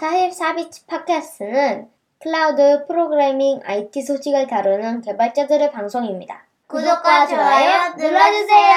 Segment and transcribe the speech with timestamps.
[0.00, 1.88] 44비치 팟캐스트는
[2.20, 6.46] 클라우드 프로그래밍 IT 소식을 다루는 개발자들의 방송입니다.
[6.68, 8.74] 구독과 좋아요 눌러주세요.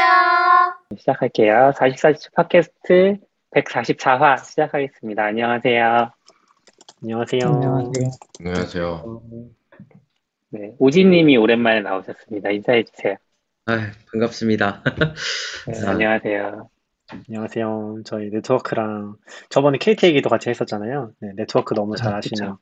[0.98, 1.72] 시작할게요.
[1.76, 3.20] 44주 팟캐스트
[3.52, 5.24] 144화 시작하겠습니다.
[5.24, 6.12] 안녕하세요.
[7.02, 7.40] 안녕하세요.
[7.46, 8.12] 안녕하세요.
[8.40, 9.22] 안녕하세요.
[10.50, 12.50] 네, 오지님이 오랜만에 나오셨습니다.
[12.52, 13.16] 인사해 주세요.
[13.68, 14.84] 아, 반갑습니다.
[15.68, 15.90] 네, 아.
[15.92, 16.70] 안녕하세요.
[17.28, 18.02] 안녕하세요.
[18.06, 19.16] 저희 네트워크랑
[19.50, 21.12] 저번에 KT 얘기도 같이 했었잖아요.
[21.20, 22.56] 네, 네트워크 너무 잘 아, 아시는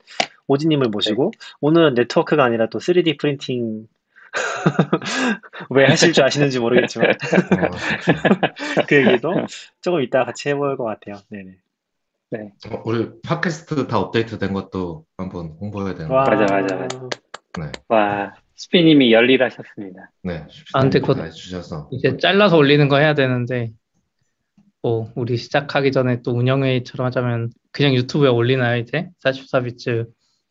[0.47, 3.87] 오지님을 모시고 오늘은 네트워크가 아니라 또 3D 프린팅
[5.69, 7.13] 왜 하실 줄 아시는지 모르겠지만
[8.87, 9.33] 그 얘기도
[9.81, 11.17] 조금 이따 같이 해볼 것 같아요.
[11.29, 12.53] 네네.
[12.71, 16.23] 어, 우리 팟캐스트 다 업데이트된 것도 한번 홍보해야 되는 와.
[16.23, 17.09] 맞아, 맞아, 맞아.
[17.59, 20.11] 네, 와, 스피님이 열일하셨습니다.
[20.23, 20.45] 네.
[20.73, 23.73] 아, 근데 다 해주셔서 이제 잘라서 올리는 거 해야 되는데,
[24.83, 29.09] 뭐, 우리 시작하기 전에 또 운영회의처럼 하자면, 그냥 유튜브에 올리나요, 이제?
[29.23, 30.07] 44bits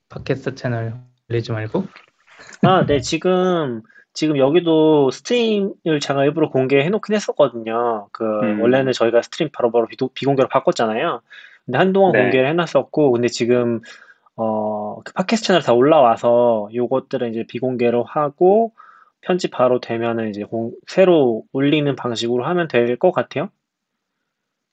[0.09, 0.95] 팟캐스트 채널
[1.29, 1.85] 올리지 말고?
[2.63, 8.09] 아, 네, 지금, 지금 여기도 stream을 제가 일부러 공개해놓긴 했었거든요.
[8.13, 8.61] 그, 음.
[8.63, 11.23] 원래는 저희가 stream 바로바로 비도, 비공개로 바꿨잖아요.
[11.67, 12.23] 근데 한동안 네.
[12.23, 13.81] 공개를 해놨었고, 근데 지금,
[14.37, 18.73] 어, 그 팟캐스트 채널 다 올라와서 요것들은 이제 비공개로 하고,
[19.23, 23.49] 편집 바로 되면은 이제 공- 새로 올리는 방식으로 하면 될 것 같아요.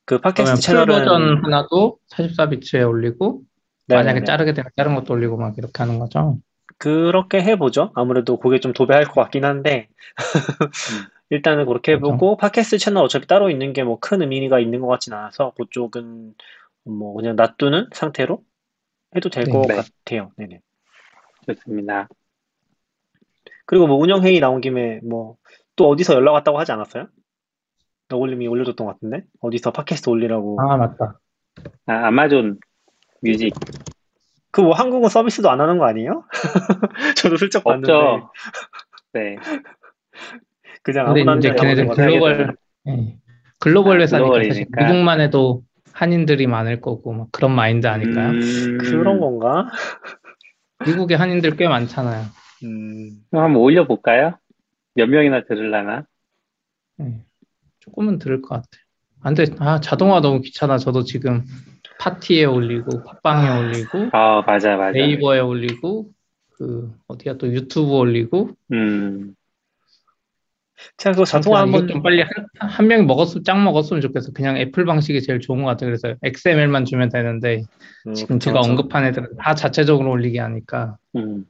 [0.07, 3.41] 그 팟캐스트 풀 버전 채널은, 하나도 44비츠에 올리고,
[3.87, 4.05] 네네네.
[4.07, 6.39] 만약에 자르게 되면 다른 것도 올리고 막 이렇게 하는 거죠?
[6.79, 7.91] 그렇게 해보죠.
[7.95, 9.89] 아무래도 그게 좀 도배할 것 같긴 한데,
[11.29, 15.13] 일단은 그렇게 해보고, 팟캐스트 채널 어차피 따로 있는 게 뭐 큰 의미가 있는 것 같진
[15.13, 16.35] 않아서, 그쪽은
[16.85, 18.43] 뭐 그냥 놔두는 상태로
[19.15, 19.75] 해도 될것 네.
[19.75, 20.31] 같아요.
[20.37, 20.61] 네네.
[21.47, 22.07] 좋습니다.
[23.65, 25.35] 그리고 뭐 운영회의 나온 김에 뭐,
[25.75, 27.07] 또 어디서 연락 왔다고 하지 않았어요?
[28.09, 29.23] 너굴님이 올려줬던 것 같은데?
[29.41, 30.59] 어디서 팟캐스트 올리라고.
[30.61, 31.19] 아, 맞다.
[31.87, 32.59] 아, 아마존
[33.21, 33.53] 뮤직
[34.51, 36.23] 그 뭐 한국은 서비스도 안 하는 거 아니에요?
[37.17, 38.31] 저도 슬쩍 봤는데, 없죠?
[39.13, 39.35] 네,
[40.81, 41.87] 그냥 근데 아무나 이제 하는 걔네들.
[41.89, 42.55] 글로벌,
[42.87, 43.17] 예.
[43.59, 44.83] 글로벌 아, 회사니까.
[44.83, 45.61] 미국만 해도
[45.93, 48.29] 한인들이 많을 거고, 막 그런 마인드 아닐까요?
[48.31, 49.67] 음, 그런 건가?
[50.87, 52.25] 미국에 한인들 꽤 많잖아요.
[52.63, 54.39] 음, 그럼 한번 올려볼까요?
[54.95, 56.03] 몇 명이나 들으려나?
[57.01, 57.26] 예.
[57.87, 58.83] 조금은 들을 것 같아요.
[59.21, 59.45] 안 돼.
[59.59, 60.77] 아, 자동화 너무 귀찮아.
[60.77, 61.43] 저도 지금
[61.99, 64.91] 파티에 올리고, 팟빵에 올리고, 아, 맞아, 맞아.
[64.91, 66.11] 네이버에 올리고,
[66.51, 68.51] 그, 어디야 또 유튜브 올리고.
[68.71, 69.33] 음,
[70.97, 74.31] 제가 그거 자동화 한번 좀 빨리 한, 한 명이 먹었으면, 짱 먹었으면 좋겠어.
[74.31, 75.89] 그냥 애플 방식이 제일 좋은 것 같아요.
[75.89, 77.63] 그래서 XML만 주면 되는데,
[78.05, 78.69] 음, 지금 제가 그쵸.
[78.71, 80.97] 언급한 애들은 다 자체적으로 올리게 하니까.
[81.15, 81.45] 음,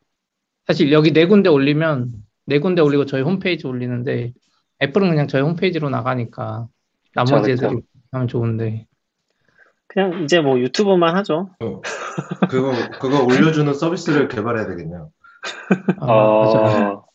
[0.65, 2.11] 사실 여기 네 군데 올리면,
[2.45, 4.31] 네 군데 올리고 저희 홈페이지 올리는데,
[4.81, 6.67] 애플은 그냥 저희 홈페이지로 나가니까,
[7.13, 8.85] 나머지 애들이 하면 좋은데.
[9.87, 11.49] 그냥 이제 뭐 유튜브만 하죠.
[11.59, 11.81] 어,
[12.49, 15.09] 그거 그거 올려주는 서비스를 개발해야 되겠네요.
[15.99, 16.05] 아.
[16.05, 17.05] 어,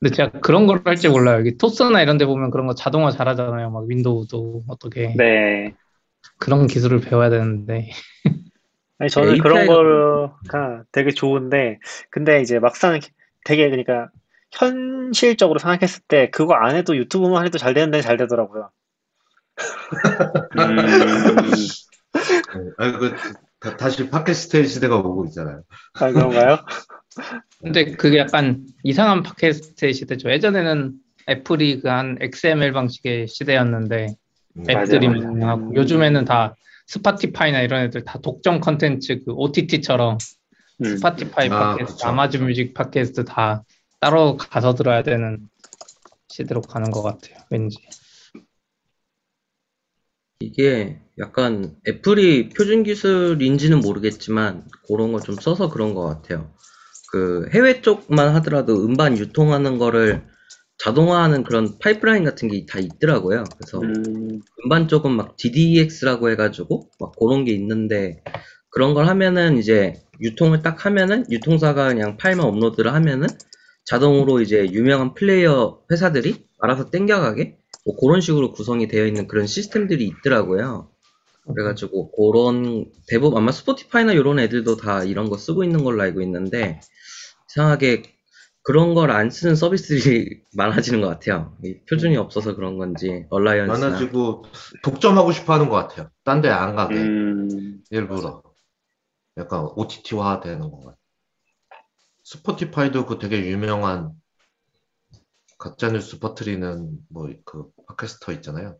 [0.00, 1.38] 근데 제가 그런 걸할줄 몰라요.
[1.38, 3.70] 여기 토스나 이런 데 보면 그런 거 자동화 잘하잖아요.
[3.70, 5.74] 막 윈도우도 어떻게 네.
[6.38, 7.90] 그런 기술을 배워야 되는데.
[8.98, 11.78] 아니 저는 API 그런 가 거가 되게 좋은데
[12.10, 12.98] 근데 이제 막상
[13.44, 14.08] 되게 그러니까
[14.52, 18.70] 현실적으로 생각했을 때 그거 안 해도 유튜브만 해도 잘 되는 데는 잘 되더라고요.
[20.58, 22.60] 음, 네.
[22.78, 23.14] 아, 그
[23.60, 25.62] 다, 다시 팟캐스트 시대가 오고 있잖아요.
[25.94, 26.58] 아 그런가요?
[27.62, 30.30] 근데 그게 약간 이상한 팟캐스트의 시대죠.
[30.30, 30.94] 예전에는
[31.28, 34.06] 애플이 그 한 XML 방식의 시대였는데
[34.56, 35.26] 음, 앱들이 맞아.
[35.28, 36.54] 많고 요즘에는 다
[36.86, 40.18] Spotify나 이런 애들 다 독점 컨텐츠 그 OTT처럼
[40.84, 42.08] 음, Spotify 아, 팟캐스트, 그쵸.
[42.08, 43.62] 아마존 뮤직 팟캐스트 다
[44.02, 45.48] 따로 가서 들어야 되는
[46.28, 47.36] 시대로 가는 것 같아요.
[47.50, 47.78] 왠지.
[50.40, 56.52] 이게 약간 애플이 표준 기술인지는 모르겠지만 그런 걸 좀 써서 그런 것 같아요.
[57.12, 60.26] 그 해외 쪽만 하더라도 음반 유통하는 거를
[60.78, 63.44] 자동화하는 그런 파이프라인 같은 게 다 있더라고요.
[63.56, 68.24] 그래서 음, 음반 쪽은 막 DDEX라고 해가지고 막 그런 게 있는데
[68.70, 73.28] 그런 걸 하면은 이제 유통을 딱 하면은 유통사가 그냥 파일만 업로드를 하면은
[73.84, 80.04] 자동으로 이제 유명한 플레이어 회사들이 알아서 땡겨가게 뭐 그런 식으로 구성이 되어 있는 그런 시스템들이
[80.06, 80.88] 있더라고요.
[81.52, 86.80] 그래가지고 그런 대부분 아마 스포티파이나 이런 애들도 다 이런 거 쓰고 있는 걸로 알고 있는데
[87.50, 88.04] 이상하게
[88.62, 91.56] 그런 걸 안 쓰는 서비스들이 많아지는 것 같아요.
[91.64, 94.44] 이 표준이 없어서 그런 건지 얼라이언스나 많아지고
[94.84, 96.10] 독점하고 싶어 하는 것 같아요.
[96.24, 98.42] 딴 데 안 가게 음, 일부러
[99.38, 100.96] 약간 OTT화 되는 것 같아요.
[102.36, 104.12] 스포티파이도 그 되게 유명한
[105.58, 108.78] 가짜뉴스 퍼뜨리는 뭐 그 팟캐스터 있잖아요.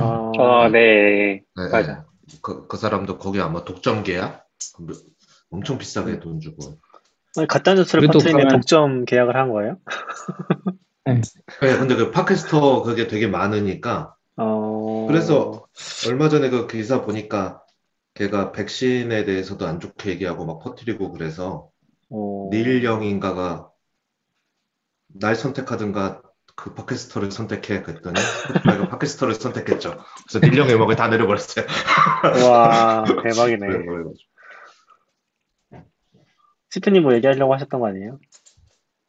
[0.00, 1.42] 어, 어, 네.
[1.56, 2.04] 네, 맞아.
[2.42, 4.46] 그, 그 사람도 거기 아마 독점 계약?
[4.78, 4.94] 뭐,
[5.50, 6.78] 엄청 비싸게 돈 주고.
[7.36, 9.78] 아니, 가짜뉴스를 퍼뜨리는 그러면- 독점 계약을 한 거예요?
[11.04, 15.06] 네, 근데 그 팟캐스터 그게 되게 많으니까 어...
[15.08, 15.66] 그래서
[16.06, 17.62] 얼마 전에 그 기사 보니까
[18.14, 21.70] 걔가 백신에 대해서도 안 좋게 얘기하고 막 퍼뜨리고 그래서
[22.10, 22.48] 어...
[22.50, 23.70] 닐 영인가가
[25.08, 26.22] 날 선택하든가
[26.54, 29.96] 그 팟캐스터를 선택해 그랬더니 스포티파이가 팟캐스터를 선택했죠.
[30.26, 31.64] 그래서 닐 영의 음악을 다 내려버렸어요.
[32.50, 33.66] 와, 대박이네.
[36.70, 38.18] 스피님 뭐 얘기하려고 하셨던 거 아니에요?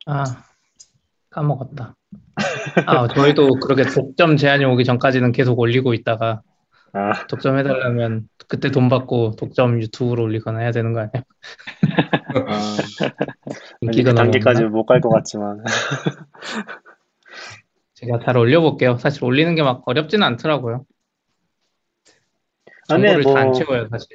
[0.06, 0.24] 아,
[1.32, 1.96] 까먹었다.
[2.86, 6.44] 아, 저희도 그렇게 독점 제한이 오기 전까지는 계속 올리고 있다가
[6.94, 11.12] 아, 독점해달라면 그때 돈 받고 독점 유튜브로 올리거나 해야 되는 거 아니야?
[12.48, 12.78] 아
[13.82, 14.64] 인기가 그 너무 단계까지?
[14.66, 15.64] 못 갈 것 같지만.
[17.96, 18.98] 제가 잘 올려볼게요.
[18.98, 20.86] 사실 올리는 게 막 어렵지는 않더라고요.
[22.90, 24.08] 아, 네, 정보를 다안 뭐- 채워요, 사실.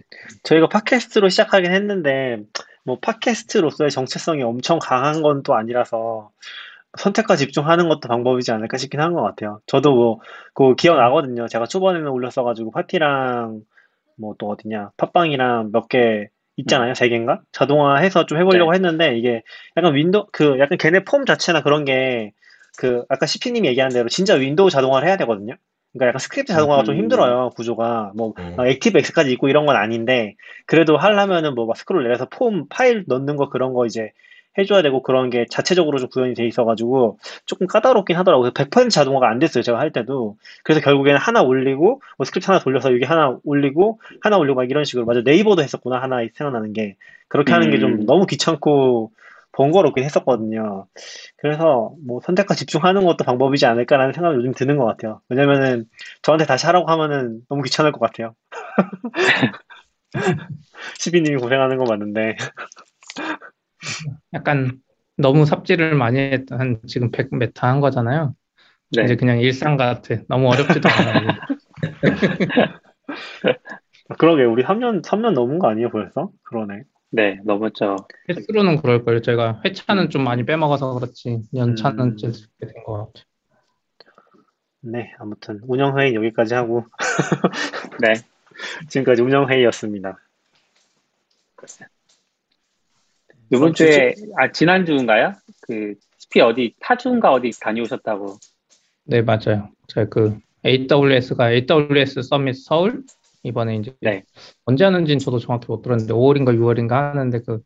[0.42, 2.38] 저희가 팟캐스트로 시작하긴 했는데,
[2.84, 6.30] 뭐, 팟캐스트로서의 정체성이 엄청 강한 건 또 아니라서,
[6.98, 9.60] 선택과 집중하는 것도 방법이지 않을까 싶긴 한 것 같아요.
[9.66, 10.20] 저도 뭐,
[10.54, 11.48] 그 기억나거든요.
[11.48, 13.60] 제가 초반에는 올렸어가지고, 파티랑,
[14.16, 16.94] 뭐 또 어디냐, 팟빵이랑 몇 개 있잖아요.
[16.94, 17.40] 세 개인가?
[17.52, 19.42] 자동화해서 좀 해보려고 했는데, 이게
[19.76, 22.32] 약간 윈도우, 그, 약간 걔네 폼 자체나 그런 게,
[22.78, 25.54] 그, 아까 CP님이 얘기한 대로 진짜 윈도우 자동화를 해야 되거든요.
[25.92, 27.00] 그러니까 약간 스크립트 자동화가 좀 음.
[27.00, 28.12] 힘들어요, 구조가.
[28.16, 28.54] 뭐, 음.
[28.56, 30.34] 막 ActiveX까지 있고 이런 건 아닌데
[30.66, 34.10] 그래도 하려면은 뭐막 스크롤 내려서 폼 파일 넣는 거 그런 거 이제
[34.58, 38.52] 해줘야 되고 그런 게 자체적으로 좀 구현이 돼 있어가지고 조금 까다롭긴 하더라고요.
[38.52, 39.62] 100% 자동화가 안 됐어요.
[39.62, 40.36] 제가 할 때도.
[40.62, 44.84] 그래서 결국에는 하나 올리고 뭐 스크립트 하나 돌려서 여기 하나 올리고 하나 올리고 막 이런
[44.84, 46.96] 식으로 맞아 네이버도 했었구나 하나 생각나는 게
[47.28, 48.06] 그렇게 하는 게좀 음.
[48.06, 49.12] 너무 귀찮고
[49.52, 50.86] 번거롭긴 했었거든요.
[51.36, 55.20] 그래서 뭐 선택과 집중하는 것도 방법이지 않을까라는 생각이 요즘 드는 것 같아요.
[55.28, 55.86] 왜냐면은
[56.22, 58.34] 저한테 다시 하라고 하면은 너무 귀찮을 것 같아요.
[60.98, 62.36] 시비님이 고생하는 거 맞는데.
[64.32, 64.80] 약간
[65.16, 68.34] 너무 삽질을 많이 했던 한 지금 100 메타 한 거잖아요.
[68.96, 69.04] 네.
[69.04, 70.16] 이제 그냥 일상 같아.
[70.28, 71.28] 너무 어렵지도 않아요.
[74.18, 76.30] 그러게, 우리 3년, 3년 넘은 거 아니에요, 벌써?
[76.42, 76.82] 그러네.
[77.10, 77.96] 네, 넘었죠.
[78.28, 79.22] 횟수로는 그럴걸요.
[79.22, 82.16] 제가 회차는 좀 많이 빼먹어서 그렇지 연차는 음.
[82.16, 83.24] 좀 적게 된 것 같아요.
[84.80, 86.84] 네, 아무튼, 운영 회의 여기까지 하고,
[88.00, 88.12] 네.
[88.90, 90.18] 지금까지 운영 회의였습니다.
[93.52, 95.32] 이번 주제- 주에, 아, 지난 주인가요?
[95.62, 98.36] 그, 스피 어디, 타주인가 어디 다녀오셨다고.
[99.04, 99.68] 네, 맞아요.
[99.88, 103.04] 제가 그 AWS가 AWS 서밋 서울
[103.42, 104.24] 이번에 이제 네.
[104.64, 107.60] 언제 하는지는 저도 정확히 못 들었는데 5월인가 6월인가 하는데 그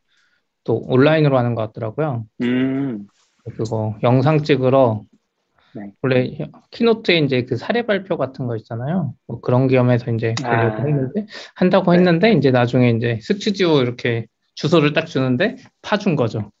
[0.65, 2.25] 또 온라인으로 하는 것 같더라고요.
[2.41, 3.07] 음,
[3.57, 5.03] 그거 영상 찍으러
[5.73, 5.93] 네.
[6.01, 6.37] 원래
[6.71, 9.13] 키노트에 이제 그 사례 발표 같은 거 있잖아요.
[9.27, 10.77] 뭐 그런 겸해서 이제 아.
[10.77, 11.99] 했는데 한다고 네.
[11.99, 14.27] 했는데 이제 나중에 이제 스튜디오 이렇게
[14.59, 16.51] 주소를 딱 주는데 파준 거죠.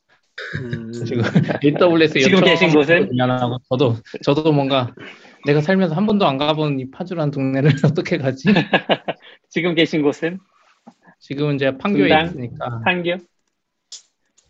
[0.61, 1.21] 음, 지금
[1.61, 3.09] AWS 지금 계신 곳은?
[3.11, 4.95] 미안하고 저도 저도 뭔가
[5.45, 8.47] 내가 살면서 한 번도 안 가본 이 파주라는 동네를 어떻게 가지?
[9.49, 10.39] 지금 계신 곳은
[11.19, 12.25] 지금은 이제 판교에 분당?
[12.27, 12.81] 있으니까.
[12.85, 13.17] 판교?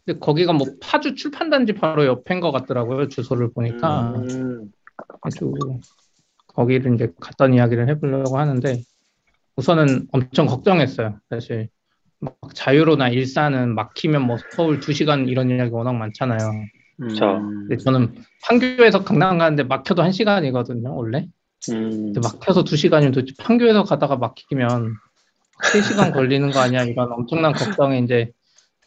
[0.06, 3.07] 근데 거기가 뭐 파주 출판단지 바로 옆인 것 같더라고요.
[3.07, 4.13] 주소를 보니까.
[4.16, 4.72] 음,
[5.22, 5.54] 아주
[6.45, 8.84] 거기를 이제 갔던 이야기를 해보려고 하는데
[9.56, 11.19] 우선은 엄청 걱정했어요.
[11.31, 11.69] 사실
[12.19, 16.40] 막 자유로나 일산은 막히면 뭐 서울 2시간 이런 이야기 워낙 많잖아요.
[17.02, 17.16] 음,
[17.68, 21.28] 근데 저는 판교에서 강남 가는데 막혀도 1시간이거든요, 원래.
[21.71, 24.94] 음, 막혀서 2시간이면 도대체 판교에서 가다가 막히면
[25.61, 26.83] 3시간 걸리는 거 아니야?
[26.83, 28.31] 이런 엄청난 걱정에 이제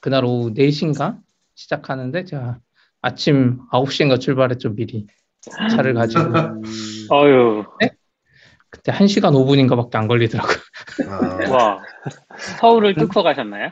[0.01, 1.19] 그날 오후 4시인가
[1.55, 2.59] 시작하는데 제가
[3.01, 5.07] 아침 9시인가 출발했죠, 미리.
[5.71, 6.23] 차를 가지고.
[6.23, 6.63] 음,
[7.11, 7.65] 어휴,
[8.73, 10.57] 그때 1시간 5분인가밖에 안 걸리더라고요.
[11.09, 11.83] 아, 와.
[12.59, 13.71] 서울을 뚫고 가셨나요?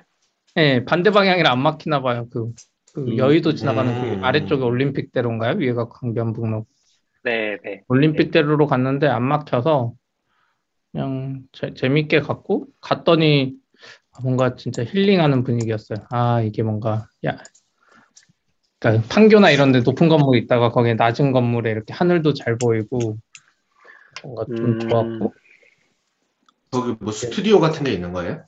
[0.54, 2.28] 네, 반대 방향이라 안 막히나 봐요.
[2.30, 2.52] 그,
[2.92, 3.16] 그 음.
[3.16, 4.20] 여의도 지나가는 음.
[4.20, 5.56] 그 아래쪽에 올림픽대로인가요?
[5.56, 6.66] 위에가 강변북로.
[7.24, 7.82] 네, 네.
[7.88, 9.94] 올림픽대로로 갔는데 안 막혀서
[10.92, 13.54] 그냥 재, 재밌게 갔고 갔더니
[14.22, 16.06] 뭔가 진짜 힐링하는 분위기였어요.
[16.10, 17.38] 아, 이게 뭔가 야
[18.80, 23.16] 그러니까 판교나 이런 데 높은 건물 있다가 거기에 낮은 건물에 이렇게 하늘도 잘 보이고
[24.22, 24.78] 뭔가 좀 음.
[24.80, 25.34] 좋았고
[26.70, 28.44] 거기 뭐 스튜디오 같은 게 있는 거예요?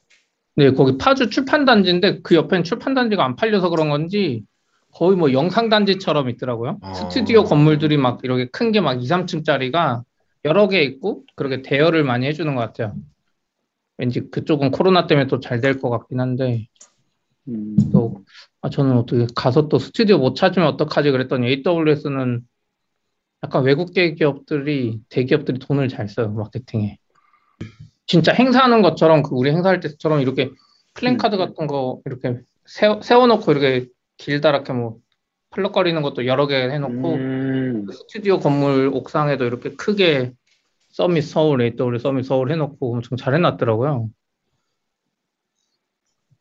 [0.54, 4.44] 네, 거기 파주 출판단지인데 그 옆엔 출판단지가 안 팔려서 그런 건지
[4.92, 6.78] 거의 뭐 영상단지처럼 있더라고요.
[6.82, 6.94] 어.
[6.94, 10.02] 스튜디오 건물들이 막 이렇게 큰 게 막 2, 3층짜리가
[10.44, 12.94] 여러 개 있고 그렇게 대여를 많이 해주는 것 같아요.
[13.98, 16.66] 왠지 그쪽은 코로나 때문에 또 잘 될 것 같긴 한데
[17.48, 18.22] 음, 또
[18.60, 22.42] 아, 저는 어떻게 가서 또 스튜디오 못 찾으면 어떡하지 그랬더니 AWS는
[23.44, 26.98] 약간 외국계 기업들이 대기업들이 돈을 잘 써요 마케팅에.
[28.06, 30.50] 진짜 행사하는 것처럼 그 우리 행사할 때처럼 이렇게
[30.94, 31.38] 플랜카드 음.
[31.38, 33.86] 같은 거 이렇게 세워, 세워놓고 이렇게
[34.18, 34.98] 길다랗게 뭐
[35.50, 40.32] 펄럭거리는 것도 여러 개 해놓고 음, 그 스튜디오 건물 옥상에도 이렇게 크게
[40.90, 44.10] Summit 서울, 에이더블 서밋 서울 해놓고 엄청 잘 해놨더라고요.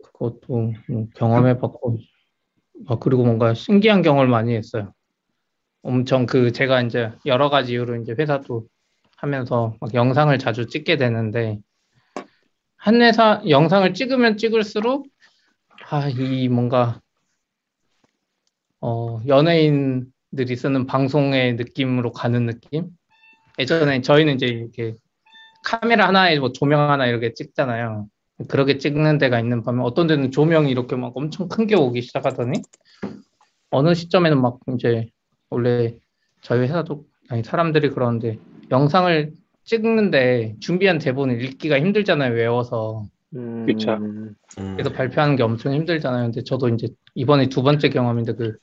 [0.04, 2.00] 그것도 뭐 경험해봤고,
[2.88, 4.94] 아, 그리고 뭔가 신기한 경험을 많이 했어요.
[5.84, 8.68] 엄청 그 제가 이제 여러 가지 이유로 이제 회사도
[9.18, 11.60] 하면서 막 영상을 자주 찍게 되는데,
[12.78, 15.08] 한 회사 영상을 찍으면 찍을수록,
[15.90, 17.02] 아, 이 뭔가,
[18.80, 22.90] 어, 연예인들이 쓰는 방송의 느낌으로 가는 느낌?
[23.60, 24.96] 예전에 저희는 이제 이렇게
[25.64, 28.08] 카메라 하나에 뭐 조명 하나 이렇게 찍잖아요.
[28.50, 32.60] 그렇게 찍는 데가 있는 반면 어떤 데는 조명이 이렇게 막 엄청 큰 게 오기 시작하더니
[33.70, 35.10] 어느 시점에는 막 이제
[35.52, 35.96] 원래
[36.42, 38.40] 저희 회사도 아니 사람들이 그러는데
[38.72, 42.34] 영상을 찍는데 준비한 대본을 읽기가 힘들잖아요.
[42.34, 43.06] 외워서.
[43.36, 43.94] 음, 그쵸.
[43.94, 44.36] 음.
[44.58, 46.24] 그래서 발표하는 게 엄청 힘들잖아요.
[46.24, 48.58] 근데 저도 이제 이번에 두 번째 경험인데 그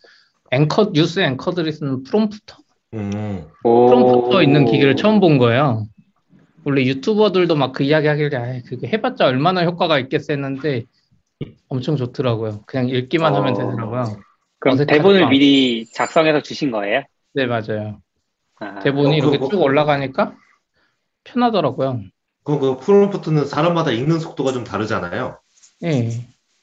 [0.50, 2.56] 앵커 뉴스 앵커들이 쓰는 프롬프터
[2.94, 3.44] 음.
[3.64, 3.86] 오.
[3.86, 5.86] 프롬프터 있는 기계를 처음 본 거예요.
[6.64, 10.84] 원래 유튜버들도 막 그 이야기 하길래 아, 그게 해봤자 얼마나 효과가 있겠어 했는데
[11.68, 12.62] 엄청 좋더라고요.
[12.66, 13.56] 그냥 읽기만 하면 어.
[13.56, 14.20] 되더라고요.
[14.60, 15.30] 그럼 대본을 않고.
[15.30, 17.02] 미리 작성해서 주신 거예요?
[17.34, 18.00] 네, 맞아요.
[18.60, 20.34] 아, 대본이 어, 이렇게 그거- 쭉 올라가니까
[21.24, 22.02] 편하더라고요.
[22.44, 25.38] 그, 그 프롬프트는 사람마다 읽는 속도가 좀 다르잖아요.
[25.84, 26.10] 예.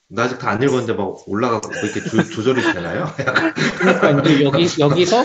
[0.08, 3.06] 나 아직 다 안 읽었는데 막 올라가고 이렇게 조, 조절이 되나요?
[3.80, 5.24] 그러니까 이제 여기 여기서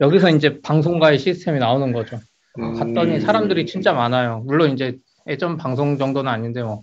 [0.00, 2.18] 여기서 이제 방송가의 시스템이 나오는 거죠.
[2.58, 2.74] 음.
[2.78, 4.42] 갔더니 사람들이 진짜 많아요.
[4.46, 4.96] 물론 이제
[5.28, 6.82] 예전 방송 정도는 아닌데 뭐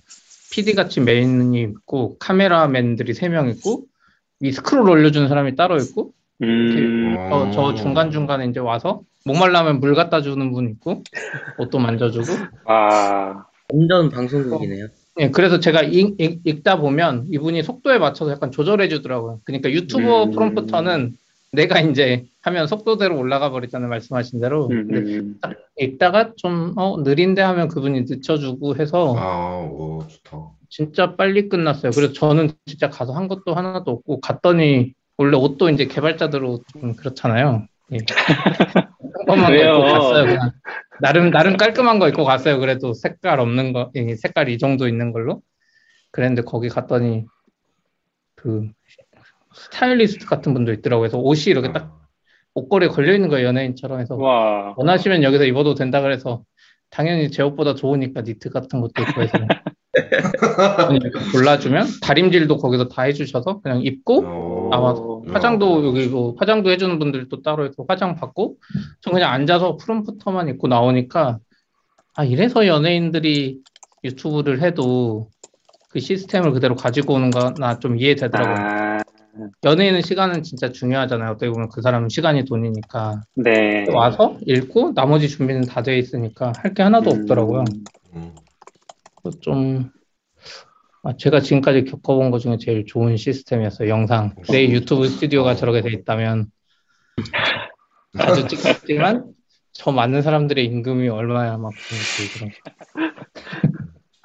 [0.51, 3.83] PD 같이 메인이 있고 카메라맨들이 세 명 있고
[4.41, 9.95] 이 스크롤 올려주는 사람이 따로 있고 음, 저, 저 중간 중간에 이제 와서 목말라면 물
[9.95, 11.03] 갖다 주는 분 있고
[11.57, 12.27] 옷도 만져주고
[12.65, 14.87] 와, 완전 방송국이네요.
[15.19, 19.41] 예, 그래서 제가 읽, 읽, 다 보면 이분이 속도에 맞춰서 약간 조절해 주더라고요.
[19.43, 20.31] 그러니까 유튜버 음.
[20.31, 21.17] 프롬프터는
[21.51, 23.89] 내가 이제 하면 속도대로 올라가 버리잖아요.
[23.89, 24.67] 말씀하신 대로.
[24.67, 25.39] 음, 근데 음,
[25.77, 30.51] 읽다가 좀 어, 느린데 하면 그분이 늦춰주고 해서 아, 오, 좋다.
[30.69, 31.91] 진짜 빨리 끝났어요.
[31.91, 37.65] 그래서 저는 진짜 가서 한 것도 하나도 없고 갔더니 원래 옷도 이제 개발자들로 좀 그렇잖아요.
[37.91, 37.97] 예.
[39.25, 39.75] 평범한 거 왜요?
[39.75, 40.25] 입고 갔어요.
[40.25, 40.51] 그냥
[41.01, 42.59] 나름 나름 깔끔한 거 입고 갔어요.
[42.59, 45.41] 그래도 색깔 없는 거, 예, 색깔 이 정도 있는 걸로.
[46.11, 47.25] 그랬는데 거기 갔더니
[48.35, 48.69] 그
[49.53, 51.01] 스타일리스트 같은 분도 있더라고요.
[51.09, 51.99] 그래서 옷이 이렇게 딱
[52.53, 53.47] 옷걸이에 걸려 있는 거예요.
[53.47, 56.43] 연예인처럼 해서 와, 원하시면 여기서 입어도 된다 그래서
[56.89, 59.33] 당연히 제 옷보다 좋으니까 니트 같은 것도 있고 해서
[61.31, 67.41] 골라주면 다림질도 거기서 다 해주셔서 그냥 입고 어, 나와서 화장도 여기 뭐 화장도 해주는 분들도
[67.41, 68.57] 따로 해서 화장 받고
[69.01, 71.39] 전 그냥 앉아서 프롬프터만 입고 나오니까
[72.15, 73.59] 아 이래서 연예인들이
[74.03, 75.29] 유튜브를 해도
[75.89, 78.55] 그 시스템을 그대로 가지고 오는 거나 좀 이해되더라고요.
[78.55, 78.99] 아,
[79.63, 81.31] 연예인은 시간은 진짜 중요하잖아요.
[81.31, 83.85] 어떻게 보면 그 사람은 시간이 돈이니까 네.
[83.91, 87.63] 와서 읽고 나머지 준비는 다 돼 있으니까 할 게 하나도 음, 없더라고요.
[88.15, 88.35] 음.
[89.29, 89.91] 그래서 좀
[91.03, 93.89] 아, 제가 지금까지 겪어본 것 중에 제일 좋은 시스템이었어요.
[93.89, 96.47] 영상 내 유튜브 스튜디오가 저렇게 돼 있다면
[98.17, 99.33] 자주 찍었지만
[99.71, 101.71] 저 많은 사람들의 임금이 얼마야 막
[102.37, 102.51] 그런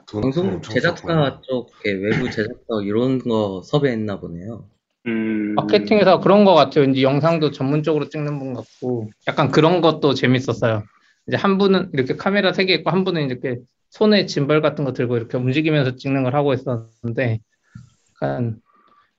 [0.06, 1.40] 돈 방송 제작사.
[1.42, 4.68] 쪽에 외부 제작사 이런 거 섭외했나 보네요.
[5.06, 6.84] 음, 마케팅에서 그런 것 같아요.
[6.84, 10.82] 이제 영상도 전문적으로 찍는 분 같고 약간 그런 것도 재밌었어요.
[11.28, 13.58] 이제 한 분은 이렇게 카메라 세 개 있고 한 분은 이렇게
[13.94, 17.38] 손에 짐벌 같은 거 들고 이렇게 움직이면서 찍는 걸 하고 있었는데
[18.20, 18.60] 약간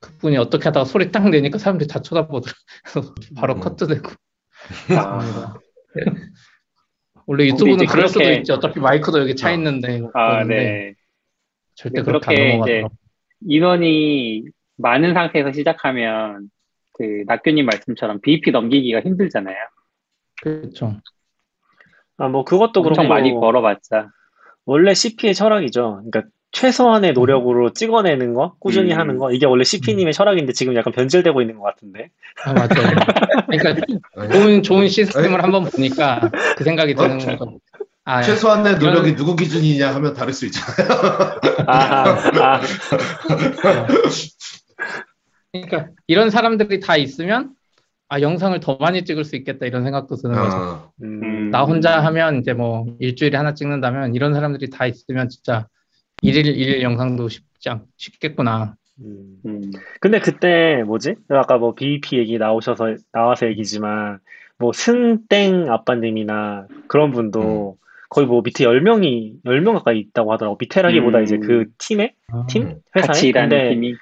[0.00, 3.14] 그분이 어떻게 하다가 소리 딱 내니까 사람들이 다 쳐다보더라고요.
[3.36, 3.60] 바로 음.
[3.60, 4.10] 커트되고
[4.98, 5.54] 아,
[7.24, 8.52] 원래 유튜브는 그럴 수도 그렇게- 있지.
[8.52, 9.52] 어차피 마이크도 여기 차 아.
[9.52, 10.92] 있는데 아, 네.
[11.74, 12.88] 절대 그렇게 넘어가더라고요.
[13.48, 14.44] 인원이
[14.76, 16.50] 많은 상태에서 시작하면
[16.92, 19.56] 그 낙교님 말씀처럼 BP 넘기기가 힘들잖아요.
[20.42, 21.00] 그렇죠.
[22.18, 24.10] 아, 뭐 그것도 그렇고 많이 벌어봤자.
[24.66, 26.02] 원래 CP의 철학이죠.
[26.10, 28.98] 그러니까 최소한의 노력으로 찍어내는 거, 꾸준히 음.
[28.98, 32.10] 하는 거, 이게 원래 CP님의 철학인데 지금 약간 변질되고 있는 것 같은데.
[32.44, 32.68] 아, 맞아요.
[33.46, 37.58] 그러니까 아니, 좋은 좋은 시스템을 한번 보니까 그 생각이 드는 어, 거죠.
[38.04, 40.88] 아, 최소한의 이런- 노력이 누구 기준이냐 하면 다를 수 있잖아요.
[41.66, 42.04] 아,
[42.40, 42.60] 아,
[45.52, 47.50] 그러니까 이런 사람들이 다 있으면
[48.08, 50.56] 아 영상을 더 많이 찍을 수 있겠다 이런 생각도 드는 거죠.
[50.56, 55.66] 아, 음, 나 혼자 하면 이제 뭐 일주일에 하나 찍는다면 이런 사람들이 다 있으면 진짜
[56.22, 58.76] 일일 일일 영상도 쉽지 않 쉽겠구나.
[59.00, 59.40] 음.
[59.44, 59.70] 음,
[60.00, 61.16] 근데 그때 뭐지?
[61.28, 64.20] 아까 뭐 BEP 얘기 나오셔서 나와서 얘기지만
[64.58, 67.76] 뭐 승땡 아빠님이나 그런 분도
[68.08, 70.56] 거의 뭐 밑에 10명이 10명 가까이 있다고 하더라고.
[70.60, 71.24] 밑에라기보다 음.
[71.24, 72.80] 이제 그 팀에 아, 팀 음.
[72.94, 73.94] 회사에 같이 일하는 근데 팀이.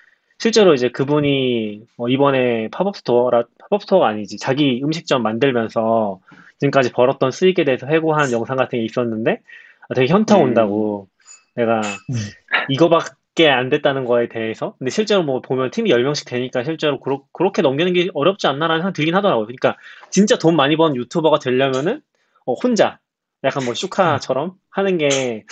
[0.45, 6.21] 실제로 이제 그분이 어, 이번에 팝업 스토어라 팝업 스토어가 아니지 자기 음식점 만들면서
[6.61, 9.41] 지금까지 벌었던 수익에 대해서 회고한 영상 같은 게 있었는데
[9.89, 10.43] 아, 되게 현타 음.
[10.43, 11.09] 온다고.
[11.55, 11.81] 내가
[12.69, 14.75] 이거밖에 안 됐다는 거에 대해서?
[14.79, 18.97] 근데 실제로 뭐 보면 팀이 10명씩 되니까 실제로 그렇, 그렇게 넘기는 게 어렵지 않나라는 생각이
[18.97, 19.47] 들긴 하더라고요.
[19.47, 19.79] 그러니까
[20.11, 22.03] 진짜 돈 많이 번 유튜버가 되려면은
[22.45, 22.99] 어, 혼자
[23.45, 25.47] 약간 뭐 슈카처럼 하는 게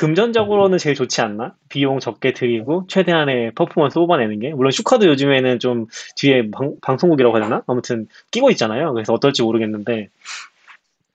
[0.00, 1.54] 금전적으로는 제일 좋지 않나?
[1.68, 7.44] 비용 적게 들이고 최대한의 퍼포먼스 뽑아내는 게 물론 슈카도 요즘에는 좀 뒤에 방, 방송국이라고 해야
[7.44, 7.62] 되나?
[7.66, 8.94] 아무튼 끼고 있잖아요.
[8.94, 10.08] 그래서 어떨지 모르겠는데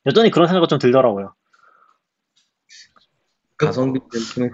[0.05, 1.33] 여전히 그런 생각이 좀 들더라고요.
[3.57, 3.83] 통해서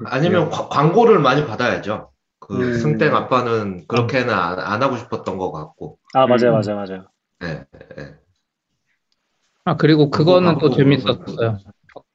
[0.05, 2.11] 아니면 과- 광고를 많이 받아야죠.
[2.39, 2.73] 그 음.
[2.73, 5.97] 승땡 아빠는 그렇게는 안, 안 하고 싶었던 것 같고.
[6.13, 6.61] 아 맞아요, 음.
[6.61, 7.03] 맞아요, 맞아요.
[7.41, 7.65] 네,
[7.97, 8.15] 네.
[9.65, 11.57] 아, 그리고 그거는 또 광고, 재밌었어요.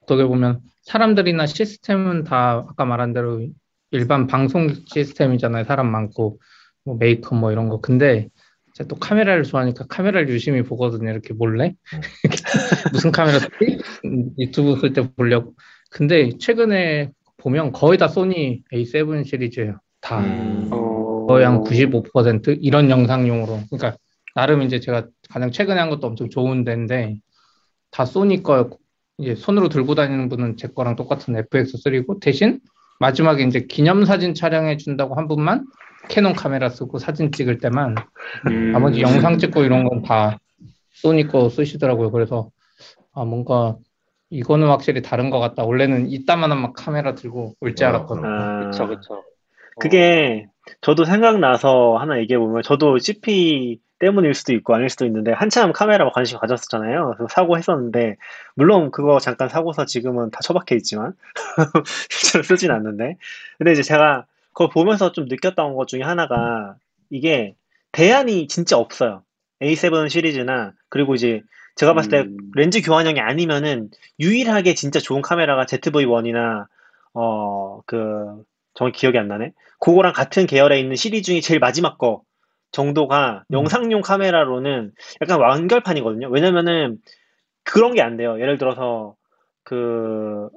[0.03, 3.45] 어떻게 보면 사람들이나 시스템은 다 아까 말한 대로
[3.91, 5.65] 일반 방송 시스템이잖아요.
[5.65, 6.41] 사람 많고
[6.85, 7.81] 뭐 메이크업 뭐 이런 거.
[7.81, 8.29] 근데
[8.75, 11.11] 제가 또 카메라를 좋아하니까 카메라를 유심히 보거든요.
[11.11, 11.75] 이렇게 몰래.
[11.93, 12.01] 음.
[12.93, 13.39] 무슨 카메라
[14.39, 15.55] 유튜브 쓸 때 보려고.
[15.91, 19.81] 근데 최근에 보면 거의 다 소니 A7 시리즈예요.
[20.01, 20.21] 다.
[20.21, 20.69] 음.
[20.71, 23.61] 어, 거의 한 95% 이런 영상용으로.
[23.71, 23.99] 그러니까
[24.37, 27.19] 나름 이제 제가 가장 최근에 한 것도 엄청 좋은 데인데
[27.91, 28.71] 다 소니 거
[29.19, 32.61] 이제 손으로 들고 다니는 분은 제 거랑 똑같은 FX3고 대신
[33.01, 35.67] 마지막에 이제 기념 사진 촬영해 준다고 한 분만
[36.09, 37.95] 캐논 카메라 쓰고 사진 찍을 때만
[38.47, 38.73] 음.
[38.73, 40.39] 나머지 영상 찍고 이런 건 다
[40.93, 42.11] 소니 거 쓰시더라고요.
[42.11, 42.51] 그래서
[43.13, 43.77] 아 뭔가
[44.31, 45.65] 이거는 확실히 다른 것 같다.
[45.65, 48.27] 원래는 이따만한 막 카메라 들고 올줄 어, 알았거든요.
[48.27, 49.23] 아, 그쵸, 그쵸.
[49.79, 50.47] 그게
[50.81, 56.11] 저도 생각나서 하나 얘기해 보면 저도 CP 때문일 수도 있고 아닐 수도 있는데 한참 카메라
[56.11, 57.15] 관심 가졌었잖아요.
[57.17, 58.17] 그래서 사고 했었는데
[58.55, 61.15] 물론 그거 잠깐 사고서 지금은 다 처박혀 있지만
[62.11, 63.17] 실제로 쓰진 않는데
[63.59, 66.77] 근데 이제 제가 그걸 보면서 좀 느꼈던 것 중에 하나가
[67.11, 67.55] 이게
[67.93, 69.23] 대안이 진짜 없어요.
[69.63, 71.43] A7 시리즈나 그리고 이제
[71.77, 72.37] 제가 봤을 때 음.
[72.55, 76.67] 렌즈 교환형이 아니면은 유일하게 진짜 좋은 카메라가 ZV-1이나
[77.15, 78.45] 어 그
[78.77, 79.53] 정확히 기억이 안 나네.
[79.81, 82.23] 그거랑 같은 계열에 있는 시리즈 중에 제일 마지막 거
[82.73, 83.55] 정도가 음.
[83.55, 86.29] 영상용 카메라로는 약간 완결판이거든요.
[86.29, 86.99] 왜냐면은
[87.65, 88.41] 그런 게 안 돼요.
[88.41, 89.17] 예를 들어서
[89.65, 90.49] 그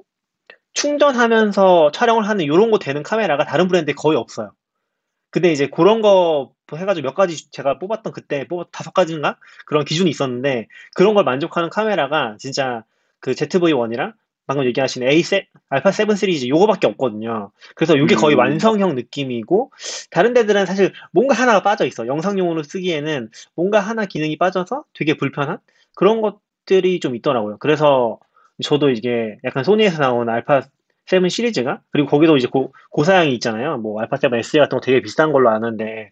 [0.74, 4.52] 충전하면서 촬영을 하는 이런 거 되는 카메라가 다른 브랜드에 거의 없어요.
[5.30, 10.10] 근데 이제 그런 거 해가지고 몇 가지 제가 뽑았던 그때 뽑았 다섯 가지인가 그런 기준이
[10.10, 12.84] 있었는데 그런 걸 만족하는 카메라가 진짜
[13.20, 14.12] 그 ZV-1이랑
[14.50, 17.52] 방금 얘기하신 A7, 알파 7 시리즈 요거밖에 없거든요.
[17.76, 18.40] 그래서 이게 거의 음.
[18.40, 19.70] 완성형 느낌이고
[20.10, 22.08] 다른 데들은 사실 뭔가 하나가 빠져 있어.
[22.08, 25.58] 영상용으로 쓰기에는 뭔가 하나 기능이 빠져서 되게 불편한
[25.94, 27.58] 그런 것들이 좀 있더라고요.
[27.60, 28.18] 그래서
[28.60, 30.62] 저도 이게 약간 소니에서 나온 알파
[31.06, 33.78] 7 시리즈가 그리고 거기도 이제 고, 고사양이 있잖아요.
[33.78, 36.10] 뭐 알파 7 S 같은 거 되게 비싼 걸로 아는데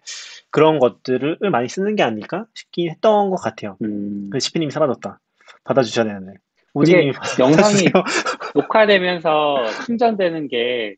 [0.50, 3.76] 그런 것들을 많이 쓰는 게 아닐까 싶긴 했던 것 같아요.
[3.82, 4.30] 음.
[4.30, 5.18] 그 시피님이 사라졌다.
[5.64, 6.34] 받아주셔야 되는데.
[6.74, 7.84] 그게 오지님 영상이.
[8.54, 10.94] 녹화되면서 충전되는 게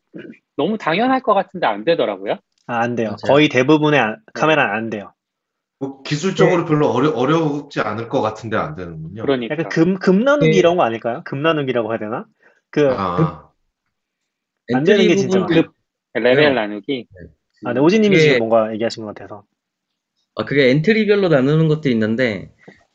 [0.57, 2.33] 너무 당연할 것 같은데 안 되더라고요.
[2.67, 3.07] 아, 안 돼요.
[3.09, 3.17] 맞아요.
[3.33, 5.13] 거의 대부분의 아- 카메라는 안 돼요.
[5.79, 9.23] 뭐 기술적으로 별로 어려, 어렵지 않을 것 같은데 안 되는군요.
[9.23, 9.53] 그러니까.
[9.55, 10.57] 약간 급, 급 나누기 네.
[10.57, 11.23] 이런 거 아닐까요?
[11.25, 12.25] 급 나누기라고 해야 되나?
[12.69, 13.49] 그, 아,
[14.73, 15.69] 안 되는 게 진짜 부분들-
[16.13, 16.53] 레벨 네.
[16.53, 17.07] 나누기.
[17.65, 19.43] 아, 네, 오지님이 그게- 지금 뭔가 얘기하신 것 같아서.
[20.35, 22.51] 아, 그게 엔트리별로 나누는 것도 있는데,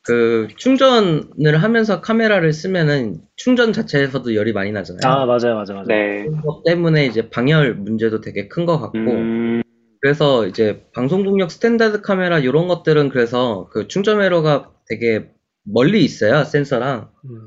[0.06, 5.00] 그, 충전을 하면서 카메라를 쓰면은 충전 자체에서도 열이 많이 나잖아요.
[5.04, 5.84] 아, 맞아요, 맞아요, 맞아요.
[5.86, 6.26] 네.
[6.26, 9.62] 그것 때문에 이제 방열 문제도 되게 큰 것 같고, 음,
[10.00, 15.28] 그래서 이제 방송국용 standard 카메라 이런 것들은 그래서 그 충전 회로가 되게
[15.64, 17.10] 멀리 있어요, 센서랑.
[17.24, 17.38] 음,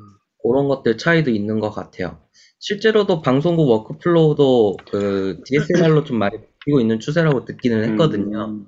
[0.44, 2.20] 그런 것들 차이도 있는 것 같아요.
[2.60, 8.46] 실제로도 방송국 workflow도 그 DSLR로 좀 많이 바뀌고 있는 추세라고 듣기는 했거든요.
[8.46, 8.66] 음,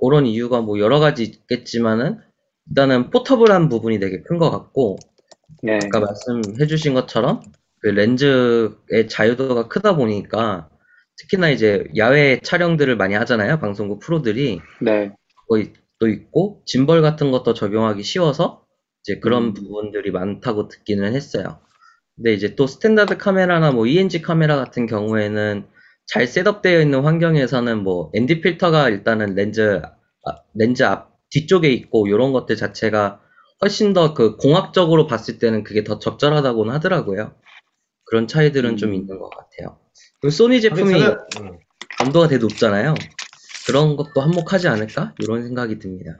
[0.00, 2.18] 그런 이유가 뭐 여러 가지 있겠지만은
[2.68, 4.98] 일단은 portable한 부분이 되게 큰 것 같고
[5.62, 5.78] 네.
[5.84, 7.42] 아까 말씀해주신 것처럼
[7.80, 10.68] 그 렌즈의 자유도가 크다 보니까
[11.16, 15.12] 특히나 이제 야외 촬영들을 많이 하잖아요 방송국 프로들이 네.
[15.48, 18.64] 거의 또 있고 짐벌 같은 것도 적용하기 쉬워서
[19.02, 19.54] 이제 그런 음.
[19.54, 21.58] 부분들이 많다고 듣기는 했어요.
[22.16, 25.66] 근데 이제 또 standard 카메라나 뭐 ENG 카메라 같은 경우에는
[26.06, 29.80] 잘 setup되어 있는 환경에서는 뭐 ND 필터가 일단은 렌즈
[30.24, 33.20] 아, 렌즈 앞 뒤쪽에 있고 이런 것들 자체가
[33.62, 37.34] 훨씬 더 그 공학적으로 봤을 때는 그게 더 적절하다고는 하더라고요.
[38.04, 38.94] 그런 차이들은 좀 음.
[38.94, 39.78] 있는 것 같아요.
[40.20, 41.58] 그리고 소니 제품이 하긴 생각- 음.
[41.98, 42.94] 감도가 되게 높잖아요.
[43.66, 45.14] 그런 것도 한몫하지 않을까?
[45.20, 46.16] 이런 생각이 듭니다.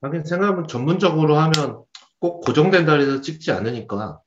[0.00, 1.82] 하긴 생각하면 전문적으로 하면
[2.20, 4.20] 꼭 고정된 자리에서 찍지 않으니까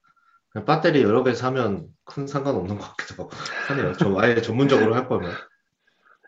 [0.52, 3.30] 그냥 배터리 여러 개 사면 큰 상관없는 것 같기도
[3.68, 3.94] 하네요.
[3.94, 5.32] 좀 아예 전문적으로 할 거면.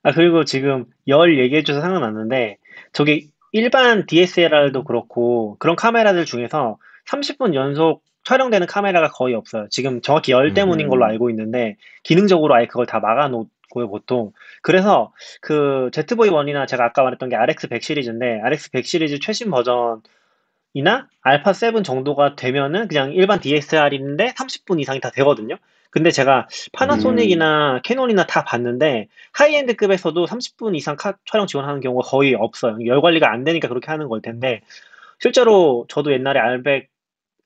[0.03, 2.57] 아, 그리고 지금 열 얘기해줘서 생각났는데,
[2.91, 9.67] 저기 일반 DSLR도 그렇고, 그런 카메라들 중에서 30분 연속 촬영되는 카메라가 거의 없어요.
[9.69, 10.89] 지금 정확히 열 때문인 음.
[10.89, 14.31] 걸로 알고 있는데, 기능적으로 아예 그걸 다 막아놓고요, 보통.
[14.63, 21.83] 그래서 그 ZV-1이나 제가 아까 말했던 게 RX100 시리즈인데, RX100 시리즈 최신 버전이나 알파 7
[21.83, 25.57] 정도가 되면은 그냥 일반 DSLR인데 30분 이상이 다 되거든요.
[25.93, 32.77] 근데 제가 파나소닉이나 캐논이나 다 봤는데 high-end급에서도 30분 이상 카- 촬영 지원하는 경우가 거의 없어요.
[32.87, 34.61] 열 관리가 안 되니까 그렇게 하는 걸 텐데
[35.19, 36.87] 실제로 저도 옛날에 R100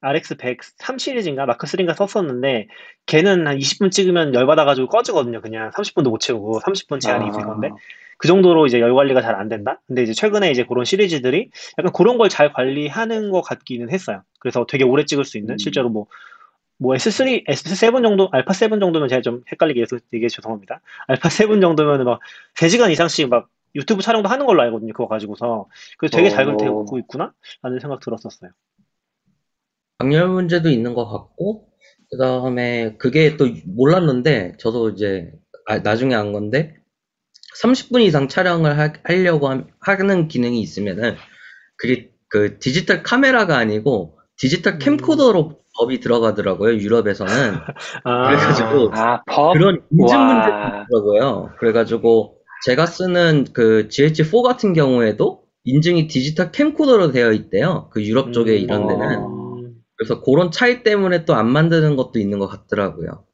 [0.02, 2.68] RX100 3 시리즈인가 마크 3인가 썼었는데
[3.08, 5.42] 걔는 한 20분 찍으면 열 받아가지고 꺼지거든요.
[5.42, 7.30] 그냥 30분도 못 채우고 30분 제한이 아.
[7.30, 7.70] 있을 건데
[8.20, 9.82] 그 정도로 이제 열 관리가 잘 안 된다.
[9.88, 14.22] 근데 이제 최근에 이제 그런 시리즈들이 약간 그런 걸 잘 관리하는 것 같기는 했어요.
[14.40, 15.58] 그래서 되게 오래 찍을 수 있는 음.
[15.58, 16.06] 실제로 뭐
[16.78, 20.82] 뭐 S3, S7 정도, 알파 7 정도면 제가 좀 헷갈리게 해서 되게 죄송합니다.
[21.08, 22.20] 알파 7 정도면 막
[22.56, 24.94] 3시간 이상씩 막 유튜브 촬영도 하는 걸로 알거든요.
[24.94, 25.68] 그거 가지고서.
[25.98, 26.58] 그래서 되게 잘 어.
[26.58, 27.34] 되고 있구나?
[27.62, 28.52] 라는 생각 들었었어요.
[30.00, 31.68] 방열 문제도 있는 것 같고,
[32.12, 35.32] 그 다음에 그게 또 몰랐는데, 저도 이제
[35.66, 36.78] 아- 나중에 안 건데,
[37.62, 41.16] 30분 이상 촬영을 하, 하려고 함- 하는 기능이 있으면은,
[41.76, 47.32] 그게 그 디지털 카메라가 아니고, 디지털 캠코더로 법이 들어가더라고요, 유럽에서는.
[48.04, 49.54] 아, 그래가지고, 아, 법?
[49.54, 50.34] 그런 인증 와.
[50.34, 51.50] 문제가 있더라고요.
[51.60, 57.90] 그래가지고 제가 쓰는 그 GH4 같은 경우에도 인증이 디지털 캠코더로 되어 있대요.
[57.92, 59.18] 그 유럽 쪽에 음, 이런 데는.
[59.20, 59.58] 어,
[59.96, 63.26] 그래서 그런 차이 때문에 또 안 만드는 것도 있는 것 같더라고요.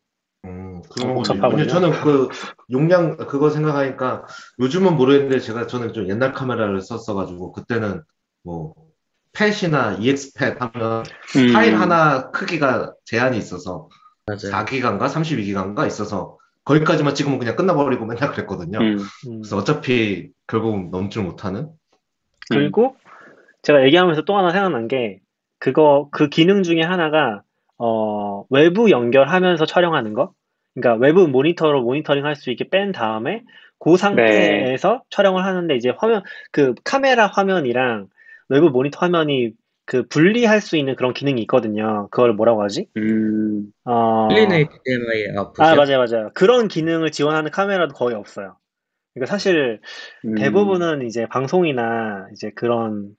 [0.45, 1.41] 음, 어, 그런.
[1.41, 1.67] 거군요.
[1.67, 2.29] 저는 그
[2.71, 4.25] 용량 그거 생각하니까
[4.59, 8.01] 요즘은 모르겠는데 제가 저는 좀 옛날 카메라를 썼어가지고 그때는
[8.43, 8.73] 뭐
[9.33, 11.03] 팻이나 EX팻 하면
[11.35, 11.53] 음.
[11.53, 13.89] 파일 하나 크기가 제한이 있어서
[14.25, 14.65] 맞아요.
[14.65, 18.79] 4기가인가 32기가인가 있어서 거기까지만 찍으면 그냥 끝나버리고 맨날 그랬거든요.
[18.79, 18.97] 음.
[19.27, 19.41] 음.
[19.41, 21.69] 그래서 어차피 결국 넘질 못하는
[22.49, 22.95] 그리고
[23.63, 25.19] 제가 얘기하면서 또 하나 생각난 게
[25.59, 27.41] 그거 그 기능 중에 하나가
[27.77, 30.31] 어 외부 연결하면서 촬영하는 거.
[30.75, 33.43] 그러니까 외부 모니터로 모니터링 할 수 있게 뺀 다음에
[33.79, 38.07] 그 상태에서 촬영을 하는데 이제 화면 그 카메라 화면이랑
[38.53, 39.51] 외부 모니터 화면이
[39.85, 42.07] 그 분리할 수 있는 그런 기능이 있거든요.
[42.11, 42.87] 그걸 뭐라고 하지?
[42.97, 43.65] 음.
[43.83, 45.65] 어 HDMI 아웃풋이요?
[45.65, 46.31] 아 맞아요 맞아요.
[46.33, 48.57] 그런 기능을 지원하는 카메라도 거의 없어요.
[49.13, 49.79] 그러니까 사실
[50.25, 50.35] 음.
[50.35, 53.15] 대부분은 이제 방송이나 이제 그런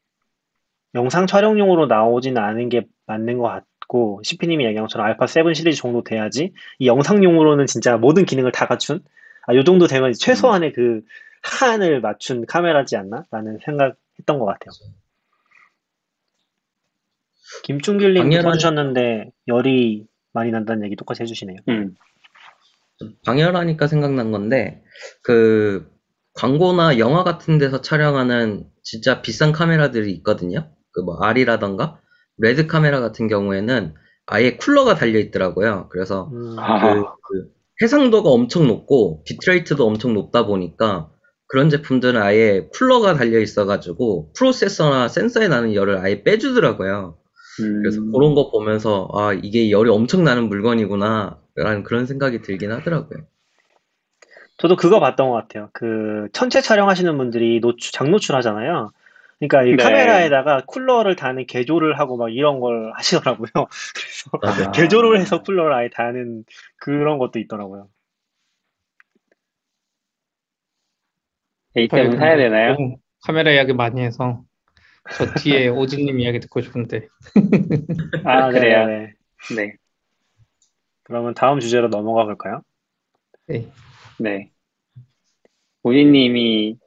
[0.95, 6.03] 영상 촬영용으로 나오지는 않은 게 맞는 것 같고, 시피님이 얘기한 것처럼 알파 7 시리즈 정도
[6.03, 9.01] 돼야지, 이 영상용으로는 진짜 모든 기능을 다 갖춘,
[9.47, 11.03] 아, 요 정도 되면 최소한의 그
[11.43, 13.25] 한을 맞춘 카메라지 않나?
[13.31, 14.71] 라는 생각했던 것 같아요.
[17.63, 21.59] 김충길님 당연한- 써주셨는데, 열이 많이 난다는 얘기 똑같이 해주시네요.
[21.69, 21.95] 음.
[23.25, 24.83] 방열하니까 생각난 건데,
[25.23, 25.89] 그,
[26.35, 30.69] 광고나 영화 같은 데서 촬영하는 진짜 비싼 카메라들이 있거든요.
[30.93, 32.01] 그 뭐, R이라던가,
[32.39, 33.95] 레드 카메라 같은 경우에는
[34.27, 35.89] 아예 쿨러가 달려 있더라고요.
[35.91, 36.81] 그래서 음, 아.
[36.95, 37.49] 그, 그
[37.83, 41.11] 해상도가 엄청 높고, 비트레이트도 엄청 높다 보니까,
[41.47, 47.17] 그런 제품들은 아예 쿨러가 달려 있어가지고, 프로세서나 센서에 나는 열을 아예 빼주더라고요.
[47.63, 47.83] 음.
[47.83, 53.21] 그래서 그런 거 보면서, 아, 이게 열이 엄청 나는 물건이구나, 라는 그런 생각이 들긴 하더라고요.
[54.59, 55.69] 저도 그거 봤던 것 같아요.
[55.73, 58.93] 그 천체 촬영하시는 분들이 노출, 장노출 하잖아요.
[59.39, 59.77] 그러니까 이 네.
[59.77, 63.49] 카메라에다가 쿨러를 다는 개조를 하고 막 이런 걸 하시더라고요.
[63.95, 64.73] 그래서 맞아요.
[64.73, 66.45] 개조를 해서 쿨러를 아예 다는
[66.77, 67.89] 그런 것도 있더라고요.
[71.77, 72.77] A7 사야 되나요?
[73.25, 74.43] 카메라 이야기 많이 해서
[75.13, 77.09] 저 뒤에 오지님 이야기 듣고 싶은데
[78.25, 78.87] 아, 그래요?
[78.87, 79.15] 네 네네.
[79.57, 79.77] 네.
[81.03, 82.63] 그러면 다음 주제로 넘어가 볼까요?
[83.47, 83.71] 네.
[84.19, 84.51] 네.
[85.83, 86.79] 오지님이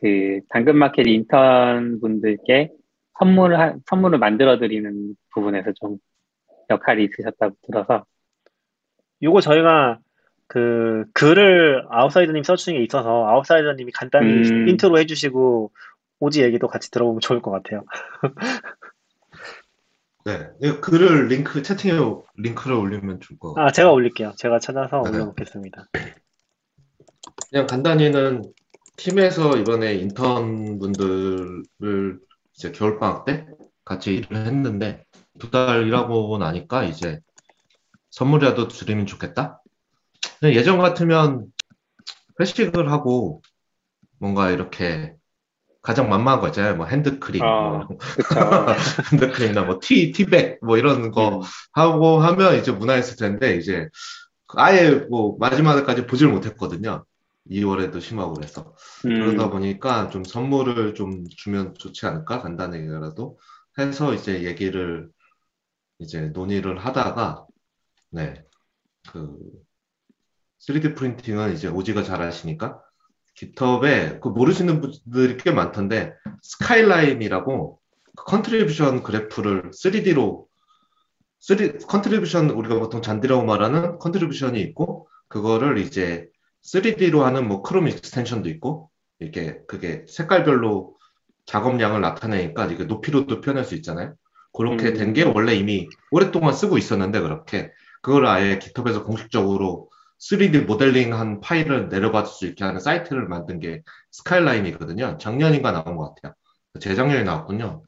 [0.00, 2.70] 그 당근마켓 인턴 분들께
[3.18, 5.96] 선물을 하- 선물을 만들어 드리는 부분에서 좀
[6.68, 8.04] 역할이 있으셨다고 들어서
[9.22, 9.98] 요거 저희가
[10.46, 14.68] 그 글을 아웃사이더님 써주신 게 있어서 아웃사이더님이 간단히 음.
[14.68, 15.72] 인트로 해주시고
[16.24, 17.84] 오지 얘기도 같이 들어보면 좋을 것 같아요.
[20.24, 21.92] 네, 이 글을 링크 채팅에
[22.36, 23.66] 링크를 올리면 좋을 것 같아요.
[23.66, 24.32] 아 제가 올릴게요.
[24.38, 25.10] 제가 찾아서 네.
[25.10, 25.86] 올려놓겠습니다.
[27.50, 28.42] 그냥 간단히는
[28.96, 32.18] 팀에서 이번에 인턴 분들을
[32.54, 33.46] 이제 겨울 방학 때
[33.84, 35.04] 같이 일을 했는데
[35.38, 37.20] 두 달 일하고 나니까 이제
[38.10, 39.60] 선물이라도 드리면 좋겠다.
[40.44, 41.46] 예전 같으면
[42.40, 43.42] 회식을 하고
[44.18, 45.14] 뭔가 이렇게
[45.84, 46.76] 가장 만만한 거 있잖아요.
[46.76, 48.34] 뭐 핸드크림, 어, 뭐 그쵸.
[49.12, 51.42] 핸드크림이나 뭐 티, 티백 뭐 이런 거 음.
[51.72, 53.88] 하고 하면 이제 문화였을 텐데 이제
[54.56, 57.04] 아예 뭐 마지막까지 보질 못했거든요.
[57.50, 63.38] 2월에도 심하고 그래서 그러다 음, 보니까 좀 선물을 좀 주면 좋지 않을까 간단하게라도
[63.78, 65.10] 해서 이제 얘기를
[65.98, 67.46] 이제 논의를 하다가
[68.10, 69.36] 네그
[70.66, 72.80] 3D 프린팅은 이제 오지가 잘 하시니까
[73.34, 77.80] GitHub에 그 모르시는 분들이 꽤 많던데 Skyline이라고
[78.16, 80.46] 그 contribution 그래프를 3D로
[81.40, 86.28] 3 contribution 우리가 보통 잔디라고 말하는 contribution이 있고 그거를 이제
[86.62, 90.96] 3D로 하는 뭐 Chrome extension도 있고 이렇게 그게 색깔별로
[91.46, 94.14] 작업량을 나타내니까 이게 높이로도 표현할 수 있잖아요.
[94.52, 94.94] 그렇게 음.
[94.94, 97.70] 된게 원래 이미 오랫동안 쓰고 있었는데 그렇게
[98.00, 99.90] 그걸 아예 GitHub에서 공식적으로
[100.30, 103.82] 3D 모델링한 파일을 내려받을 수 있게 하는 사이트를 만든 게
[104.12, 105.18] Skyline이거든요.
[105.18, 106.34] 작년인가 나온 것 같아요.
[106.80, 107.82] 재작년에 나왔군요.